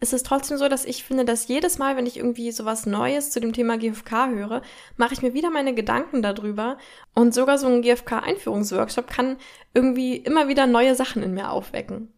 ist 0.00 0.12
es 0.12 0.22
trotzdem 0.22 0.58
so, 0.58 0.68
dass 0.68 0.84
ich 0.84 1.04
finde, 1.04 1.24
dass 1.24 1.48
jedes 1.48 1.78
Mal, 1.78 1.96
wenn 1.96 2.06
ich 2.06 2.16
irgendwie 2.16 2.52
sowas 2.52 2.86
Neues 2.86 3.30
zu 3.30 3.40
dem 3.40 3.52
Thema 3.52 3.78
GFK 3.78 4.30
höre, 4.30 4.62
mache 4.96 5.14
ich 5.14 5.22
mir 5.22 5.34
wieder 5.34 5.50
meine 5.50 5.74
Gedanken 5.74 6.22
darüber 6.22 6.78
und 7.14 7.34
sogar 7.34 7.58
so 7.58 7.66
ein 7.66 7.82
GFK-Einführungsworkshop 7.82 9.08
kann 9.08 9.38
irgendwie 9.74 10.16
immer 10.16 10.48
wieder 10.48 10.66
neue 10.66 10.94
Sachen 10.94 11.22
in 11.22 11.34
mir 11.34 11.50
aufwecken. 11.50 12.12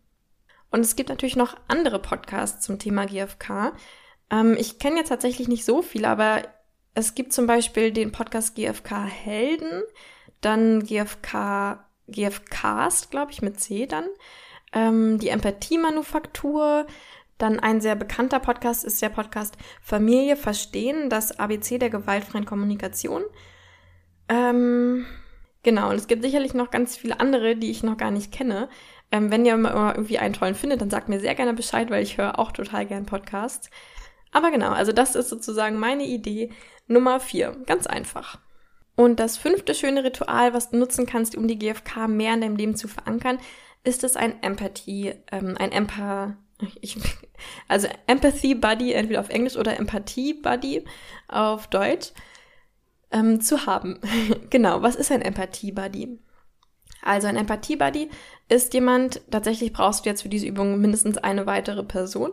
Und 0.71 0.81
es 0.81 0.97
gibt 0.97 1.09
natürlich 1.09 1.37
noch 1.37 1.57
andere 1.69 1.99
Podcasts 1.99 2.65
zum 2.65 2.79
Thema 2.79 3.07
GFK. 3.07 3.73
Ähm, 4.31 4.57
ich 4.59 4.79
kenne 4.79 4.97
jetzt 4.97 5.09
tatsächlich 5.09 5.49
nicht 5.49 5.65
so 5.65 5.83
viele, 5.83 6.09
aber 6.09 6.43
es 6.95 7.15
gibt 7.15 7.33
zum 7.33 7.47
Beispiel 7.47 7.93
den 7.93 8.13
Podcast 8.13 8.55
GFK 8.57 9.05
Helden, 9.05 9.83
dann 10.41 10.83
GFK, 10.85 11.85
GFcast, 12.09 13.11
glaube 13.11 13.33
ich, 13.33 13.43
mit 13.43 13.61
C 13.61 13.87
dann, 13.87 14.07
ähm, 14.73 15.19
die 15.19 15.29
Empathie-Manufaktur, 15.29 16.87
dann 17.39 17.59
ein 17.59 17.81
sehr 17.81 17.97
bekannter 17.97 18.39
Podcast 18.39 18.85
ist 18.85 19.01
der 19.01 19.09
Podcast 19.09 19.57
Familie 19.81 20.37
verstehen, 20.37 21.09
das 21.09 21.39
ABC 21.39 21.79
der 21.79 21.91
gewaltfreien 21.91 22.45
Kommunikation. 22.45 23.23
Ähm, 24.29 25.07
genau, 25.63 25.91
und 25.91 25.97
es 25.97 26.07
gibt 26.07 26.23
sicherlich 26.23 26.55
noch 26.55 26.71
ganz 26.71 26.97
viele 26.97 27.19
andere, 27.19 27.57
die 27.57 27.71
ich 27.71 27.83
noch 27.83 27.97
gar 27.97 28.11
nicht 28.11 28.31
kenne. 28.31 28.69
Ähm, 29.13 29.31
wenn 29.31 29.45
ihr 29.45 29.57
mal 29.57 29.95
irgendwie 29.95 30.19
einen 30.19 30.35
tollen 30.35 30.55
findet, 30.55 30.81
dann 30.81 30.91
sagt 30.91 31.09
mir 31.09 31.21
sehr 31.21 31.35
gerne 31.35 31.55
Bescheid, 31.55 31.91
weil 31.91 32.03
ich 32.03 32.19
höre 32.19 32.39
auch 32.39 32.53
total 32.53 32.87
gern 32.87 33.07
Podcasts. 33.07 33.71
Aber 34.33 34.51
genau, 34.51 34.71
also 34.71 34.93
das 34.93 35.17
ist 35.17 35.29
sozusagen 35.29 35.79
meine 35.79 36.05
Idee 36.05 36.51
Nummer 36.87 37.21
vier. 37.21 37.57
Ganz 37.67 37.87
einfach. 37.87 38.39
Und 38.97 39.19
das 39.19 39.37
fünfte 39.37 39.75
schöne 39.75 40.05
Ritual, 40.05 40.53
was 40.53 40.71
du 40.71 40.77
nutzen 40.77 41.07
kannst, 41.07 41.37
um 41.37 41.49
die 41.49 41.59
GFK 41.59 42.07
mehr 42.09 42.35
in 42.35 42.43
deinem 42.43 42.57
Leben 42.57 42.77
zu 42.77 42.87
verankern, 42.87 43.39
ist 43.83 44.05
es 44.05 44.17
ein 44.17 44.43
Empathie, 44.43 45.15
ähm, 45.33 45.57
ein 45.59 45.73
Empa, 45.73 46.37
ich, 46.81 46.99
also 47.69 47.89
Empathy 48.07 48.55
Buddy, 48.55 48.93
entweder 48.93 49.21
auf 49.21 49.31
Englisch 49.31 49.57
oder 49.57 49.79
Empathie 49.79 50.35
Buddy 50.35 50.85
auf 51.29 51.69
Deutsch, 51.69 52.13
ähm, 53.11 53.41
zu 53.41 53.67
haben. 53.67 53.99
genau, 54.51 54.83
was 54.83 54.97
ist 54.97 55.11
ein 55.11 55.23
Empathie 55.23 55.73
Buddy? 55.73 56.19
Also 57.03 57.29
ein 57.29 57.37
Empathie 57.37 57.77
Buddy 57.77 58.11
ist 58.51 58.75
jemand, 58.75 59.21
tatsächlich 59.31 59.73
brauchst 59.73 60.05
du 60.05 60.11
jetzt 60.11 60.23
für 60.23 60.29
diese 60.29 60.47
Übung 60.47 60.81
mindestens 60.81 61.19
eine 61.19 61.47
weitere 61.47 61.83
Person, 61.83 62.33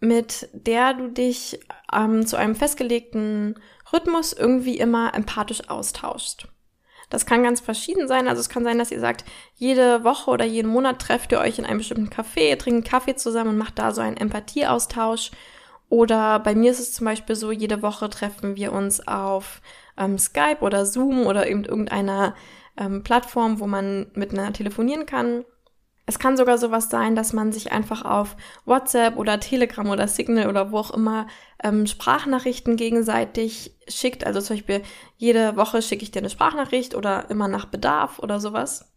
mit 0.00 0.48
der 0.52 0.94
du 0.94 1.08
dich 1.08 1.60
ähm, 1.92 2.26
zu 2.26 2.36
einem 2.36 2.54
festgelegten 2.54 3.56
Rhythmus 3.92 4.32
irgendwie 4.32 4.78
immer 4.78 5.14
empathisch 5.14 5.68
austauschst. 5.68 6.48
Das 7.10 7.26
kann 7.26 7.42
ganz 7.42 7.60
verschieden 7.60 8.08
sein. 8.08 8.28
Also 8.28 8.40
es 8.40 8.48
kann 8.48 8.64
sein, 8.64 8.78
dass 8.78 8.90
ihr 8.90 9.00
sagt, 9.00 9.24
jede 9.54 10.04
Woche 10.04 10.30
oder 10.30 10.44
jeden 10.44 10.70
Monat 10.70 11.00
trefft 11.00 11.32
ihr 11.32 11.40
euch 11.40 11.58
in 11.58 11.64
einem 11.64 11.78
bestimmten 11.78 12.10
Café, 12.10 12.56
trinkt 12.56 12.88
Kaffee 12.88 13.14
zusammen 13.14 13.50
und 13.50 13.58
macht 13.58 13.78
da 13.78 13.92
so 13.92 14.00
einen 14.00 14.16
Empathieaustausch. 14.16 15.30
Oder 15.88 16.40
bei 16.40 16.54
mir 16.54 16.70
ist 16.70 16.80
es 16.80 16.92
zum 16.92 17.04
Beispiel 17.04 17.36
so, 17.36 17.52
jede 17.52 17.82
Woche 17.82 18.08
treffen 18.08 18.56
wir 18.56 18.72
uns 18.72 19.06
auf 19.06 19.60
ähm, 19.96 20.18
Skype 20.18 20.58
oder 20.60 20.86
Zoom 20.86 21.26
oder 21.26 21.46
irgendeiner 21.46 22.34
ähm, 22.76 23.02
Plattform, 23.02 23.60
wo 23.60 23.66
man 23.66 24.06
miteinander 24.14 24.52
telefonieren 24.52 25.06
kann 25.06 25.44
es 26.06 26.18
kann 26.18 26.36
sogar 26.36 26.58
sowas 26.58 26.90
sein, 26.90 27.16
dass 27.16 27.32
man 27.32 27.50
sich 27.50 27.72
einfach 27.72 28.04
auf 28.04 28.36
WhatsApp 28.66 29.16
oder 29.16 29.40
Telegram 29.40 29.88
oder 29.88 30.06
Signal 30.06 30.48
oder 30.48 30.70
wo 30.70 30.78
auch 30.78 30.90
immer 30.90 31.26
ähm, 31.62 31.86
Sprachnachrichten 31.86 32.76
gegenseitig 32.76 33.74
schickt. 33.88 34.26
Also 34.26 34.40
zum 34.40 34.56
Beispiel 34.56 34.82
jede 35.16 35.56
Woche 35.56 35.80
schicke 35.80 36.02
ich 36.02 36.10
dir 36.10 36.18
eine 36.18 36.28
Sprachnachricht 36.28 36.94
oder 36.94 37.30
immer 37.30 37.48
nach 37.48 37.64
Bedarf 37.66 38.18
oder 38.18 38.38
sowas. 38.38 38.92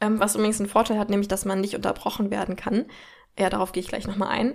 Ähm, 0.00 0.20
was 0.20 0.36
übrigens 0.36 0.60
einen 0.60 0.68
Vorteil 0.68 0.98
hat, 0.98 1.10
nämlich 1.10 1.28
dass 1.28 1.44
man 1.44 1.60
nicht 1.60 1.74
unterbrochen 1.74 2.30
werden 2.30 2.54
kann. 2.54 2.86
Ja, 3.36 3.50
darauf 3.50 3.72
gehe 3.72 3.82
ich 3.82 3.88
gleich 3.88 4.06
nochmal 4.06 4.28
ein. 4.28 4.54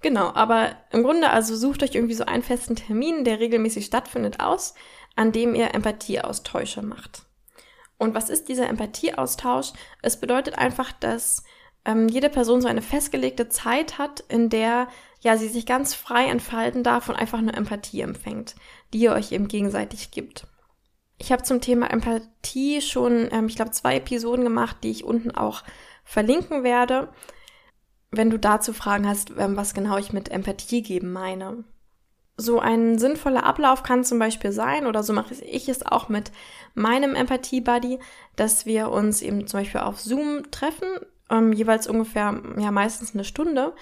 Genau, 0.00 0.32
aber 0.34 0.70
im 0.90 1.04
Grunde 1.04 1.30
also 1.30 1.54
sucht 1.54 1.84
euch 1.84 1.94
irgendwie 1.94 2.14
so 2.14 2.24
einen 2.24 2.42
festen 2.42 2.74
Termin, 2.74 3.22
der 3.22 3.38
regelmäßig 3.38 3.86
stattfindet, 3.86 4.40
aus, 4.40 4.74
an 5.14 5.30
dem 5.30 5.54
ihr 5.54 5.74
Empathieaustausche 5.74 6.82
macht. 6.82 7.24
Und 8.02 8.16
was 8.16 8.30
ist 8.30 8.48
dieser 8.48 8.68
Empathieaustausch? 8.68 9.72
Es 10.02 10.18
bedeutet 10.18 10.58
einfach, 10.58 10.90
dass 10.90 11.44
ähm, 11.84 12.08
jede 12.08 12.30
Person 12.30 12.60
so 12.60 12.66
eine 12.66 12.82
festgelegte 12.82 13.48
Zeit 13.48 13.96
hat, 13.96 14.24
in 14.28 14.50
der 14.50 14.88
ja 15.20 15.36
sie 15.36 15.46
sich 15.46 15.66
ganz 15.66 15.94
frei 15.94 16.26
entfalten 16.26 16.82
darf 16.82 17.08
und 17.08 17.14
einfach 17.14 17.40
nur 17.40 17.54
Empathie 17.54 18.00
empfängt, 18.00 18.56
die 18.92 18.98
ihr 18.98 19.12
euch 19.12 19.30
eben 19.30 19.46
gegenseitig 19.46 20.10
gibt. 20.10 20.48
Ich 21.16 21.30
habe 21.30 21.44
zum 21.44 21.60
Thema 21.60 21.92
Empathie 21.92 22.80
schon, 22.80 23.28
ähm, 23.30 23.46
ich 23.46 23.54
glaube, 23.54 23.70
zwei 23.70 23.98
Episoden 23.98 24.42
gemacht, 24.42 24.78
die 24.82 24.90
ich 24.90 25.04
unten 25.04 25.30
auch 25.30 25.62
verlinken 26.02 26.64
werde, 26.64 27.08
wenn 28.10 28.30
du 28.30 28.36
dazu 28.36 28.72
Fragen 28.72 29.06
hast, 29.06 29.30
ähm, 29.38 29.56
was 29.56 29.74
genau 29.74 29.96
ich 29.96 30.12
mit 30.12 30.28
Empathie 30.28 30.82
geben 30.82 31.12
meine. 31.12 31.62
So 32.36 32.60
ein 32.60 32.98
sinnvoller 32.98 33.44
Ablauf 33.44 33.82
kann 33.82 34.04
zum 34.04 34.18
Beispiel 34.18 34.52
sein, 34.52 34.86
oder 34.86 35.02
so 35.02 35.12
mache 35.12 35.34
ich 35.34 35.68
es 35.68 35.84
auch 35.84 36.08
mit 36.08 36.32
meinem 36.74 37.14
Empathie-Buddy, 37.14 37.98
dass 38.36 38.64
wir 38.66 38.90
uns 38.90 39.22
eben 39.22 39.46
zum 39.46 39.60
Beispiel 39.60 39.82
auf 39.82 40.00
Zoom 40.00 40.50
treffen, 40.50 40.88
ähm, 41.30 41.52
jeweils 41.52 41.86
ungefähr, 41.86 42.40
ja, 42.58 42.70
meistens 42.70 43.14
eine 43.14 43.24
Stunde. 43.24 43.74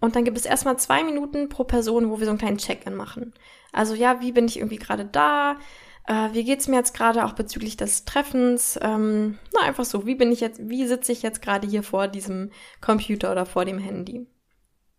Und 0.00 0.16
dann 0.16 0.24
gibt 0.24 0.36
es 0.36 0.46
erstmal 0.46 0.78
zwei 0.78 1.04
Minuten 1.04 1.48
pro 1.48 1.62
Person, 1.62 2.10
wo 2.10 2.18
wir 2.18 2.24
so 2.24 2.30
einen 2.30 2.38
kleinen 2.38 2.58
Check-in 2.58 2.96
machen. 2.96 3.34
Also 3.72 3.94
ja, 3.94 4.20
wie 4.20 4.32
bin 4.32 4.46
ich 4.46 4.56
irgendwie 4.58 4.78
gerade 4.78 5.04
da? 5.04 5.58
Äh, 6.06 6.30
wie 6.32 6.42
geht's 6.42 6.66
mir 6.66 6.76
jetzt 6.76 6.94
gerade 6.94 7.24
auch 7.24 7.34
bezüglich 7.34 7.76
des 7.76 8.04
Treffens? 8.04 8.78
Ähm, 8.82 9.38
na, 9.54 9.62
einfach 9.64 9.84
so, 9.84 10.04
wie 10.04 10.16
bin 10.16 10.32
ich 10.32 10.40
jetzt, 10.40 10.60
wie 10.68 10.86
sitze 10.86 11.12
ich 11.12 11.22
jetzt 11.22 11.40
gerade 11.40 11.68
hier 11.68 11.84
vor 11.84 12.08
diesem 12.08 12.50
Computer 12.80 13.30
oder 13.30 13.46
vor 13.46 13.64
dem 13.64 13.78
Handy? 13.78 14.26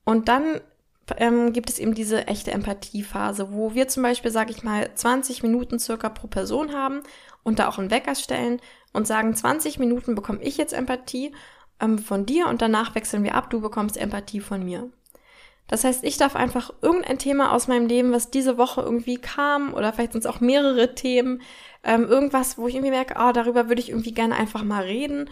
Und 0.05 0.29
dann 0.29 0.61
ähm, 1.17 1.53
gibt 1.53 1.69
es 1.69 1.79
eben 1.79 1.93
diese 1.93 2.27
echte 2.27 2.51
Empathiephase, 2.51 3.51
wo 3.51 3.73
wir 3.73 3.87
zum 3.87 4.03
Beispiel, 4.03 4.31
sage 4.31 4.51
ich 4.51 4.63
mal, 4.63 4.89
20 4.93 5.43
Minuten 5.43 5.79
circa 5.79 6.09
pro 6.09 6.27
Person 6.27 6.73
haben 6.73 7.01
und 7.43 7.59
da 7.59 7.67
auch 7.67 7.77
einen 7.77 7.91
Wecker 7.91 8.15
stellen 8.15 8.61
und 8.93 9.07
sagen, 9.07 9.35
20 9.35 9.79
Minuten 9.79 10.15
bekomme 10.15 10.41
ich 10.41 10.57
jetzt 10.57 10.73
Empathie 10.73 11.33
ähm, 11.79 11.99
von 11.99 12.25
dir 12.25 12.47
und 12.47 12.61
danach 12.61 12.95
wechseln 12.95 13.23
wir 13.23 13.35
ab, 13.35 13.49
du 13.49 13.59
bekommst 13.59 13.97
Empathie 13.97 14.39
von 14.39 14.63
mir. 14.63 14.89
Das 15.67 15.83
heißt, 15.83 16.03
ich 16.03 16.17
darf 16.17 16.35
einfach 16.35 16.73
irgendein 16.81 17.17
Thema 17.17 17.53
aus 17.53 17.67
meinem 17.67 17.87
Leben, 17.87 18.11
was 18.11 18.29
diese 18.29 18.57
Woche 18.57 18.81
irgendwie 18.81 19.17
kam, 19.17 19.73
oder 19.73 19.93
vielleicht 19.93 20.11
sind 20.11 20.25
es 20.25 20.27
auch 20.27 20.41
mehrere 20.41 20.93
Themen, 20.93 21.41
ähm, 21.83 22.05
irgendwas, 22.05 22.57
wo 22.57 22.67
ich 22.67 22.75
irgendwie 22.75 22.91
merke, 22.91 23.15
ah, 23.15 23.29
oh, 23.29 23.31
darüber 23.31 23.69
würde 23.69 23.81
ich 23.81 23.89
irgendwie 23.89 24.13
gerne 24.13 24.35
einfach 24.35 24.63
mal 24.63 24.83
reden 24.83 25.29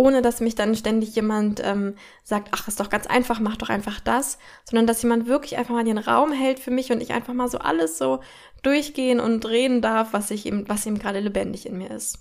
ohne 0.00 0.22
dass 0.22 0.40
mich 0.40 0.54
dann 0.54 0.74
ständig 0.74 1.14
jemand 1.14 1.60
ähm, 1.62 1.94
sagt, 2.22 2.48
ach, 2.52 2.66
ist 2.68 2.80
doch 2.80 2.88
ganz 2.88 3.06
einfach, 3.06 3.38
mach 3.38 3.58
doch 3.58 3.68
einfach 3.68 4.00
das, 4.00 4.38
sondern 4.64 4.86
dass 4.86 5.02
jemand 5.02 5.26
wirklich 5.26 5.58
einfach 5.58 5.74
mal 5.74 5.84
den 5.84 5.98
Raum 5.98 6.32
hält 6.32 6.58
für 6.58 6.70
mich 6.70 6.90
und 6.90 7.02
ich 7.02 7.12
einfach 7.12 7.34
mal 7.34 7.50
so 7.50 7.58
alles 7.58 7.98
so 7.98 8.20
durchgehen 8.62 9.20
und 9.20 9.46
reden 9.46 9.82
darf, 9.82 10.14
was 10.14 10.30
ich 10.30 10.46
ihm, 10.46 10.64
was 10.68 10.86
ihm 10.86 10.98
gerade 10.98 11.20
lebendig 11.20 11.66
in 11.66 11.76
mir 11.76 11.90
ist. 11.90 12.18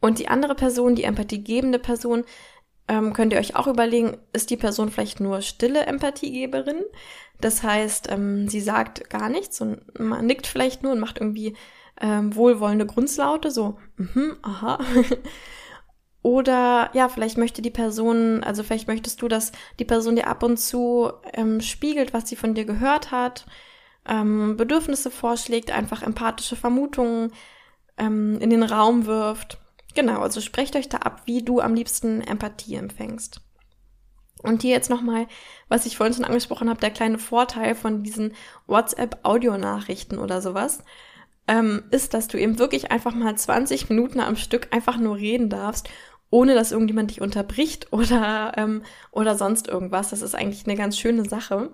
Und 0.00 0.20
die 0.20 0.28
andere 0.28 0.54
Person, 0.54 0.94
die 0.94 1.04
empathiegebende 1.04 1.78
Person, 1.78 2.24
ähm, 2.88 3.12
könnt 3.12 3.34
ihr 3.34 3.38
euch 3.38 3.56
auch 3.56 3.66
überlegen, 3.66 4.16
ist 4.32 4.48
die 4.48 4.56
Person 4.56 4.90
vielleicht 4.90 5.20
nur 5.20 5.42
stille 5.42 5.84
Empathiegeberin? 5.84 6.80
Das 7.42 7.62
heißt, 7.62 8.10
ähm, 8.10 8.48
sie 8.48 8.62
sagt 8.62 9.10
gar 9.10 9.28
nichts 9.28 9.60
und 9.60 9.98
man 10.00 10.24
nickt 10.24 10.46
vielleicht 10.46 10.82
nur 10.82 10.92
und 10.92 11.00
macht 11.00 11.18
irgendwie 11.18 11.56
ähm, 12.00 12.34
wohlwollende 12.34 12.86
Grundslaute, 12.86 13.50
so, 13.50 13.76
mhm, 13.98 14.38
aha. 14.40 14.78
Oder 16.22 16.90
ja, 16.94 17.08
vielleicht 17.08 17.36
möchte 17.36 17.62
die 17.62 17.70
Person, 17.70 18.44
also 18.44 18.62
vielleicht 18.62 18.86
möchtest 18.86 19.20
du, 19.22 19.28
dass 19.28 19.50
die 19.80 19.84
Person 19.84 20.14
dir 20.14 20.28
ab 20.28 20.42
und 20.44 20.56
zu 20.56 21.12
ähm, 21.32 21.60
spiegelt, 21.60 22.14
was 22.14 22.28
sie 22.28 22.36
von 22.36 22.54
dir 22.54 22.64
gehört 22.64 23.10
hat, 23.10 23.44
ähm, 24.06 24.56
Bedürfnisse 24.56 25.10
vorschlägt, 25.10 25.72
einfach 25.72 26.02
empathische 26.02 26.54
Vermutungen 26.54 27.32
ähm, 27.98 28.38
in 28.40 28.50
den 28.50 28.62
Raum 28.62 29.06
wirft. 29.06 29.58
Genau, 29.94 30.20
also 30.20 30.40
sprecht 30.40 30.76
euch 30.76 30.88
da 30.88 30.98
ab, 30.98 31.22
wie 31.26 31.42
du 31.42 31.60
am 31.60 31.74
liebsten 31.74 32.20
Empathie 32.20 32.76
empfängst. 32.76 33.40
Und 34.42 34.62
hier 34.62 34.72
jetzt 34.72 34.90
nochmal, 34.90 35.26
was 35.68 35.86
ich 35.86 35.96
vorhin 35.96 36.14
schon 36.14 36.24
angesprochen 36.24 36.68
habe, 36.68 36.80
der 36.80 36.90
kleine 36.90 37.18
Vorteil 37.18 37.74
von 37.74 38.02
diesen 38.02 38.34
WhatsApp-Audionachrichten 38.66 40.18
oder 40.18 40.40
sowas 40.40 40.82
ähm, 41.48 41.84
ist, 41.90 42.14
dass 42.14 42.28
du 42.28 42.38
eben 42.38 42.58
wirklich 42.58 42.90
einfach 42.90 43.14
mal 43.14 43.36
20 43.36 43.88
Minuten 43.88 44.20
am 44.20 44.36
Stück 44.36 44.68
einfach 44.72 44.96
nur 44.96 45.16
reden 45.16 45.48
darfst, 45.48 45.88
ohne 46.32 46.54
dass 46.54 46.72
irgendjemand 46.72 47.10
dich 47.10 47.20
unterbricht 47.20 47.88
oder, 47.92 48.54
ähm, 48.56 48.82
oder 49.12 49.36
sonst 49.36 49.68
irgendwas. 49.68 50.10
Das 50.10 50.22
ist 50.22 50.34
eigentlich 50.34 50.66
eine 50.66 50.76
ganz 50.76 50.98
schöne 50.98 51.24
Sache. 51.28 51.70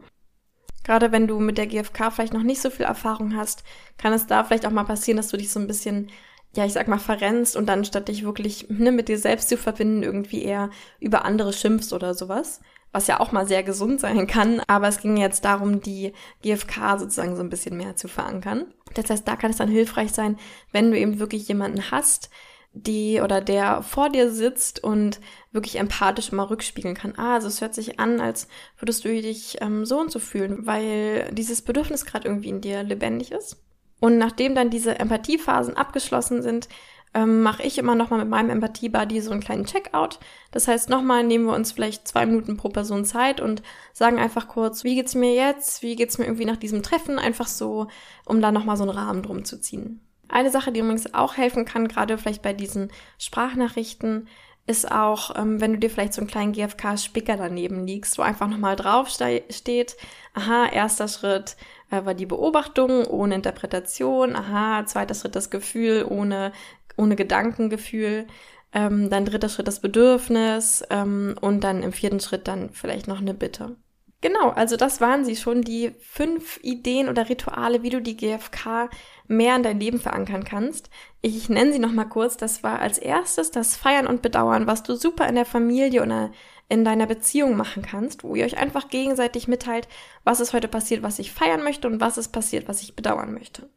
Gerade 0.84 1.12
wenn 1.12 1.26
du 1.26 1.38
mit 1.38 1.58
der 1.58 1.66
GfK 1.66 2.10
vielleicht 2.10 2.34
noch 2.34 2.42
nicht 2.42 2.60
so 2.60 2.70
viel 2.70 2.86
Erfahrung 2.86 3.36
hast, 3.36 3.62
kann 3.96 4.12
es 4.12 4.26
da 4.26 4.44
vielleicht 4.44 4.66
auch 4.66 4.70
mal 4.70 4.84
passieren, 4.84 5.16
dass 5.16 5.28
du 5.28 5.36
dich 5.36 5.50
so 5.50 5.60
ein 5.60 5.66
bisschen, 5.66 6.10
ja, 6.54 6.64
ich 6.64 6.72
sag 6.72 6.88
mal, 6.88 6.98
verrennst 6.98 7.56
und 7.56 7.66
dann 7.66 7.84
statt 7.84 8.08
dich 8.08 8.24
wirklich 8.24 8.68
ne, 8.70 8.90
mit 8.90 9.08
dir 9.08 9.18
selbst 9.18 9.48
zu 9.48 9.56
verbinden, 9.56 10.02
irgendwie 10.02 10.42
eher 10.42 10.70
über 10.98 11.24
andere 11.24 11.52
schimpfst 11.52 11.92
oder 11.92 12.14
sowas 12.14 12.60
was 12.92 13.06
ja 13.06 13.20
auch 13.20 13.32
mal 13.32 13.46
sehr 13.46 13.62
gesund 13.62 14.00
sein 14.00 14.26
kann. 14.26 14.62
Aber 14.66 14.88
es 14.88 15.00
ging 15.00 15.16
jetzt 15.16 15.44
darum, 15.44 15.80
die 15.80 16.12
GFK 16.42 16.98
sozusagen 16.98 17.36
so 17.36 17.42
ein 17.42 17.50
bisschen 17.50 17.76
mehr 17.76 17.96
zu 17.96 18.08
verankern. 18.08 18.66
Das 18.94 19.10
heißt, 19.10 19.28
da 19.28 19.36
kann 19.36 19.50
es 19.50 19.58
dann 19.58 19.68
hilfreich 19.68 20.12
sein, 20.12 20.38
wenn 20.72 20.90
du 20.90 20.98
eben 20.98 21.18
wirklich 21.18 21.46
jemanden 21.48 21.90
hast, 21.90 22.30
die 22.72 23.20
oder 23.20 23.40
der 23.40 23.82
vor 23.82 24.10
dir 24.10 24.30
sitzt 24.30 24.82
und 24.82 25.20
wirklich 25.52 25.78
empathisch 25.78 26.30
immer 26.30 26.50
rückspiegeln 26.50 26.94
kann. 26.94 27.14
Ah, 27.16 27.34
also 27.34 27.48
es 27.48 27.60
hört 27.60 27.74
sich 27.74 27.98
an, 27.98 28.20
als 28.20 28.48
würdest 28.78 29.04
du 29.04 29.08
dich 29.08 29.58
ähm, 29.60 29.84
so 29.84 29.98
und 29.98 30.10
so 30.10 30.18
fühlen, 30.18 30.66
weil 30.66 31.30
dieses 31.32 31.62
Bedürfnis 31.62 32.04
gerade 32.04 32.28
irgendwie 32.28 32.50
in 32.50 32.60
dir 32.60 32.82
lebendig 32.82 33.32
ist. 33.32 33.56
Und 34.00 34.18
nachdem 34.18 34.54
dann 34.54 34.70
diese 34.70 34.98
Empathiephasen 34.98 35.76
abgeschlossen 35.76 36.42
sind, 36.42 36.68
ähm, 37.14 37.42
mache 37.42 37.62
ich 37.62 37.78
immer 37.78 37.94
nochmal 37.94 38.20
mit 38.20 38.28
meinem 38.28 38.50
Empathie-Buddy 38.50 39.20
so 39.20 39.30
einen 39.30 39.40
kleinen 39.40 39.64
Checkout. 39.64 40.18
Das 40.50 40.68
heißt, 40.68 40.88
nochmal 40.88 41.24
nehmen 41.24 41.46
wir 41.46 41.54
uns 41.54 41.72
vielleicht 41.72 42.06
zwei 42.06 42.26
Minuten 42.26 42.56
pro 42.56 42.68
Person 42.68 43.04
Zeit 43.04 43.40
und 43.40 43.62
sagen 43.92 44.18
einfach 44.18 44.46
kurz, 44.46 44.84
wie 44.84 44.94
geht's 44.94 45.14
mir 45.14 45.34
jetzt? 45.34 45.82
Wie 45.82 45.96
geht's 45.96 46.18
mir 46.18 46.26
irgendwie 46.26 46.44
nach 46.44 46.56
diesem 46.56 46.82
Treffen? 46.82 47.18
Einfach 47.18 47.48
so, 47.48 47.88
um 48.26 48.40
da 48.40 48.52
nochmal 48.52 48.76
so 48.76 48.84
einen 48.84 48.96
Rahmen 48.96 49.22
drum 49.22 49.44
zu 49.44 49.60
ziehen. 49.60 50.07
Eine 50.28 50.50
Sache, 50.50 50.72
die 50.72 50.80
übrigens 50.80 51.14
auch 51.14 51.36
helfen 51.36 51.64
kann, 51.64 51.88
gerade 51.88 52.18
vielleicht 52.18 52.42
bei 52.42 52.52
diesen 52.52 52.90
Sprachnachrichten, 53.18 54.28
ist 54.66 54.92
auch, 54.92 55.34
ähm, 55.34 55.62
wenn 55.62 55.72
du 55.72 55.78
dir 55.78 55.88
vielleicht 55.88 56.12
so 56.12 56.20
einen 56.20 56.28
kleinen 56.28 56.52
GFK-Spicker 56.52 57.38
daneben 57.38 57.86
liegst, 57.86 58.18
wo 58.18 58.22
einfach 58.22 58.48
nochmal 58.48 58.76
drauf 58.76 59.08
steht, 59.08 59.96
aha, 60.34 60.66
erster 60.66 61.08
Schritt 61.08 61.56
äh, 61.90 62.04
war 62.04 62.12
die 62.12 62.26
Beobachtung 62.26 63.06
ohne 63.06 63.34
Interpretation, 63.34 64.36
aha, 64.36 64.84
zweiter 64.84 65.14
Schritt 65.14 65.36
das 65.36 65.48
Gefühl 65.48 66.04
ohne 66.06 66.52
ohne 66.98 67.16
Gedankengefühl. 67.16 68.26
Ähm, 68.72 69.08
dann 69.08 69.24
dritter 69.24 69.48
Schritt 69.48 69.68
das 69.68 69.80
Bedürfnis 69.80 70.84
ähm, 70.90 71.36
und 71.40 71.64
dann 71.64 71.82
im 71.82 71.92
vierten 71.92 72.20
Schritt 72.20 72.48
dann 72.48 72.70
vielleicht 72.70 73.08
noch 73.08 73.20
eine 73.20 73.32
Bitte. 73.32 73.76
Genau, 74.20 74.50
also 74.50 74.76
das 74.76 75.00
waren 75.00 75.24
sie 75.24 75.36
schon, 75.36 75.62
die 75.62 75.92
fünf 76.00 76.58
Ideen 76.62 77.08
oder 77.08 77.28
Rituale, 77.28 77.84
wie 77.84 77.90
du 77.90 78.02
die 78.02 78.16
GFK 78.16 78.90
mehr 79.28 79.54
in 79.54 79.62
dein 79.62 79.78
Leben 79.78 80.00
verankern 80.00 80.42
kannst. 80.42 80.90
Ich 81.20 81.48
nenne 81.48 81.72
sie 81.72 81.78
nochmal 81.78 82.08
kurz. 82.08 82.36
Das 82.36 82.64
war 82.64 82.80
als 82.80 82.98
erstes 82.98 83.52
das 83.52 83.76
Feiern 83.76 84.08
und 84.08 84.20
Bedauern, 84.20 84.66
was 84.66 84.82
du 84.82 84.96
super 84.96 85.28
in 85.28 85.36
der 85.36 85.44
Familie 85.44 86.02
oder 86.02 86.32
in 86.68 86.84
deiner 86.84 87.06
Beziehung 87.06 87.56
machen 87.56 87.82
kannst, 87.82 88.24
wo 88.24 88.34
ihr 88.34 88.44
euch 88.44 88.58
einfach 88.58 88.88
gegenseitig 88.88 89.46
mitteilt, 89.46 89.86
was 90.24 90.40
ist 90.40 90.52
heute 90.52 90.68
passiert, 90.68 91.02
was 91.04 91.20
ich 91.20 91.32
feiern 91.32 91.62
möchte 91.62 91.86
und 91.86 92.00
was 92.00 92.18
ist 92.18 92.28
passiert, 92.28 92.66
was 92.66 92.82
ich 92.82 92.96
bedauern 92.96 93.32
möchte. 93.32 93.68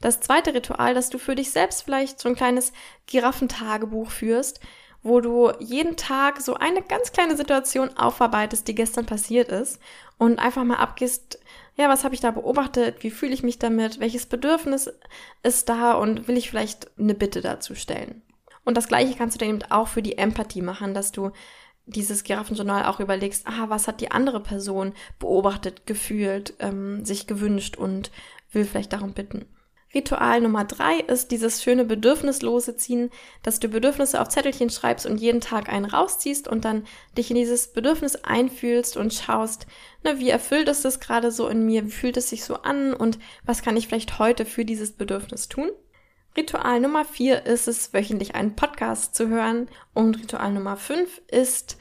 Das 0.00 0.20
zweite 0.20 0.54
Ritual, 0.54 0.94
dass 0.94 1.10
du 1.10 1.18
für 1.18 1.34
dich 1.34 1.50
selbst 1.50 1.82
vielleicht 1.82 2.20
so 2.20 2.28
ein 2.28 2.36
kleines 2.36 2.72
Giraffentagebuch 3.06 4.10
führst, 4.10 4.60
wo 5.06 5.20
du 5.20 5.52
jeden 5.60 5.96
Tag 5.96 6.40
so 6.40 6.54
eine 6.54 6.82
ganz 6.82 7.12
kleine 7.12 7.36
Situation 7.36 7.96
aufarbeitest, 7.96 8.66
die 8.66 8.74
gestern 8.74 9.06
passiert 9.06 9.48
ist 9.50 9.80
und 10.18 10.38
einfach 10.38 10.64
mal 10.64 10.76
abgehst, 10.76 11.38
ja, 11.76 11.88
was 11.88 12.04
habe 12.04 12.14
ich 12.14 12.20
da 12.20 12.30
beobachtet, 12.30 13.02
wie 13.02 13.10
fühle 13.10 13.34
ich 13.34 13.42
mich 13.42 13.58
damit, 13.58 14.00
welches 14.00 14.26
Bedürfnis 14.26 14.90
ist 15.42 15.68
da 15.68 15.92
und 15.92 16.26
will 16.26 16.36
ich 16.36 16.50
vielleicht 16.50 16.90
eine 16.98 17.14
Bitte 17.14 17.40
dazu 17.40 17.74
stellen. 17.74 18.22
Und 18.64 18.76
das 18.76 18.88
gleiche 18.88 19.16
kannst 19.16 19.36
du 19.36 19.38
dann 19.38 19.56
eben 19.56 19.70
auch 19.70 19.88
für 19.88 20.02
die 20.02 20.18
Empathie 20.18 20.62
machen, 20.62 20.94
dass 20.94 21.12
du 21.12 21.30
dieses 21.84 22.24
Giraffenjournal 22.24 22.86
auch 22.86 22.98
überlegst, 22.98 23.46
ah, 23.46 23.66
was 23.68 23.86
hat 23.86 24.00
die 24.00 24.10
andere 24.10 24.40
Person 24.40 24.92
beobachtet, 25.20 25.86
gefühlt, 25.86 26.54
ähm, 26.58 27.04
sich 27.04 27.28
gewünscht 27.28 27.76
und 27.76 28.10
will 28.50 28.64
vielleicht 28.64 28.92
darum 28.92 29.12
bitten. 29.12 29.46
Ritual 29.96 30.42
Nummer 30.42 30.64
drei 30.66 30.98
ist 30.98 31.30
dieses 31.30 31.62
schöne 31.62 31.86
bedürfnislose 31.86 32.76
Ziehen, 32.76 33.10
dass 33.42 33.60
du 33.60 33.68
Bedürfnisse 33.68 34.20
auf 34.20 34.28
Zettelchen 34.28 34.68
schreibst 34.68 35.06
und 35.06 35.16
jeden 35.16 35.40
Tag 35.40 35.70
einen 35.70 35.86
rausziehst 35.86 36.48
und 36.48 36.66
dann 36.66 36.84
dich 37.16 37.30
in 37.30 37.36
dieses 37.36 37.68
Bedürfnis 37.68 38.16
einfühlst 38.16 38.98
und 38.98 39.14
schaust, 39.14 39.66
na, 40.04 40.18
wie 40.18 40.28
erfüllt 40.28 40.68
ist 40.68 40.84
das 40.84 41.00
gerade 41.00 41.32
so 41.32 41.48
in 41.48 41.64
mir, 41.64 41.86
wie 41.86 41.90
fühlt 41.90 42.18
es 42.18 42.28
sich 42.28 42.44
so 42.44 42.56
an 42.56 42.92
und 42.92 43.18
was 43.46 43.62
kann 43.62 43.74
ich 43.78 43.88
vielleicht 43.88 44.18
heute 44.18 44.44
für 44.44 44.66
dieses 44.66 44.92
Bedürfnis 44.92 45.48
tun? 45.48 45.70
Ritual 46.36 46.80
Nummer 46.80 47.06
vier 47.06 47.46
ist 47.46 47.66
es, 47.66 47.94
wöchentlich 47.94 48.34
einen 48.34 48.54
Podcast 48.54 49.14
zu 49.14 49.28
hören 49.28 49.66
und 49.94 50.20
Ritual 50.20 50.52
Nummer 50.52 50.76
fünf 50.76 51.22
ist 51.28 51.78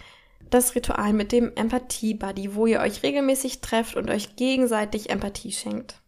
das 0.50 0.74
Ritual 0.74 1.12
mit 1.12 1.34
dem 1.34 1.52
Empathie-Buddy, 1.54 2.56
wo 2.56 2.66
ihr 2.66 2.80
euch 2.80 3.04
regelmäßig 3.04 3.60
trefft 3.60 3.98
und 3.98 4.10
euch 4.10 4.38
gegenseitig 4.38 5.10
Empathie 5.10 5.52
schenkt. 5.52 6.00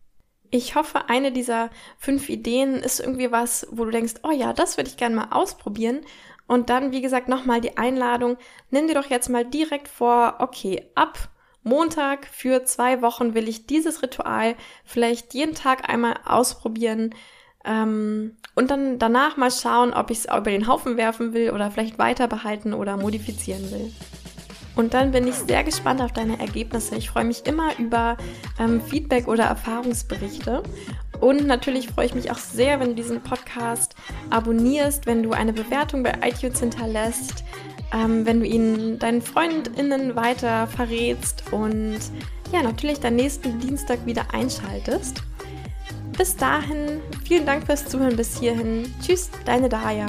Ich 0.50 0.76
hoffe, 0.76 1.10
eine 1.10 1.32
dieser 1.32 1.70
fünf 1.98 2.30
Ideen 2.30 2.76
ist 2.76 3.00
irgendwie 3.00 3.32
was, 3.32 3.68
wo 3.72 3.86
du 3.86 3.92
denkst, 3.92 4.16
oh 4.24 4.32
ja, 4.32 4.54
das 4.54 4.78
würde 4.78 4.90
ich 4.90 4.98
gerne 4.98 5.16
mal 5.16 5.28
ausprobieren. 5.32 6.02
Und 6.48 6.70
dann, 6.70 6.92
wie 6.92 7.02
gesagt, 7.02 7.28
nochmal 7.28 7.60
die 7.60 7.78
Einladung, 7.78 8.38
nimm 8.72 8.88
dir 8.88 8.96
doch 8.96 9.10
jetzt 9.10 9.30
mal 9.30 9.44
direkt 9.44 9.88
vor, 9.90 10.36
okay, 10.40 10.90
ab 10.96 11.30
Montag 11.64 12.26
für 12.28 12.64
zwei 12.64 13.02
Wochen 13.02 13.34
will 13.34 13.50
ich 13.50 13.68
dieses 13.68 14.02
Ritual 14.02 14.56
vielleicht 14.86 15.34
jeden 15.34 15.54
Tag 15.54 15.90
einmal 15.90 16.16
ausprobieren 16.26 17.14
ähm, 17.66 18.38
und 18.56 18.72
dann 18.72 18.98
danach 18.98 19.36
mal 19.36 19.52
schauen, 19.52 19.94
ob 19.94 20.10
ich 20.10 20.20
es 20.20 20.26
über 20.26 20.40
den 20.42 20.68
Haufen 20.68 20.96
werfen 20.96 21.34
will 21.34 21.52
oder 21.52 21.70
vielleicht 21.70 22.00
weiter 22.00 22.28
behalten 22.28 22.74
oder 22.74 22.96
modifizieren 22.96 23.70
will. 23.72 23.92
Und 24.78 24.94
dann 24.94 25.12
bin 25.12 25.28
ich 25.28 25.34
sehr 25.34 25.64
gespannt 25.64 26.02
auf 26.02 26.14
deine 26.14 26.40
Ergebnisse. 26.40 26.96
Ich 26.96 27.10
freue 27.10 27.26
mich 27.26 27.48
immer 27.48 27.78
über 27.80 28.16
ähm, 28.60 28.80
Feedback 28.80 29.28
oder 29.28 29.46
Erfahrungsberichte. 29.46 30.62
Und 31.20 31.48
natürlich 31.48 31.88
freue 31.88 32.06
ich 32.06 32.14
mich 32.14 32.30
auch 32.30 32.38
sehr, 32.38 32.80
wenn 32.80 32.90
du 32.90 32.96
diesen 32.96 33.22
Podcast 33.22 33.96
abonnierst, 34.30 35.08
wenn 35.08 35.24
du 35.24 35.32
eine 35.32 35.52
Bewertung 35.52 36.04
bei 36.04 36.14
iTunes 36.22 36.60
hinterlässt, 36.60 37.44
ähm, 37.92 38.24
wenn 38.28 38.40
du 38.40 38.46
ihn 38.46 39.00
deinen 39.00 39.24
FreundInnen 39.24 40.16
weiter 40.16 40.68
verrätst 40.68 41.44
und 41.52 41.98
ja, 42.54 42.62
natürlich 42.62 43.00
dann 43.00 43.16
nächsten 43.16 43.60
Dienstag 43.60 44.06
wieder 44.06 44.26
einschaltest. 44.32 45.24
Bis 46.16 46.36
dahin, 46.36 47.02
vielen 47.26 47.48
Dank 47.48 47.66
fürs 47.66 47.88
Zuhören 47.88 48.16
bis 48.16 48.40
hierhin. 48.40 48.94
Tschüss, 49.02 49.32
deine 49.46 49.70
Daya. 49.70 50.06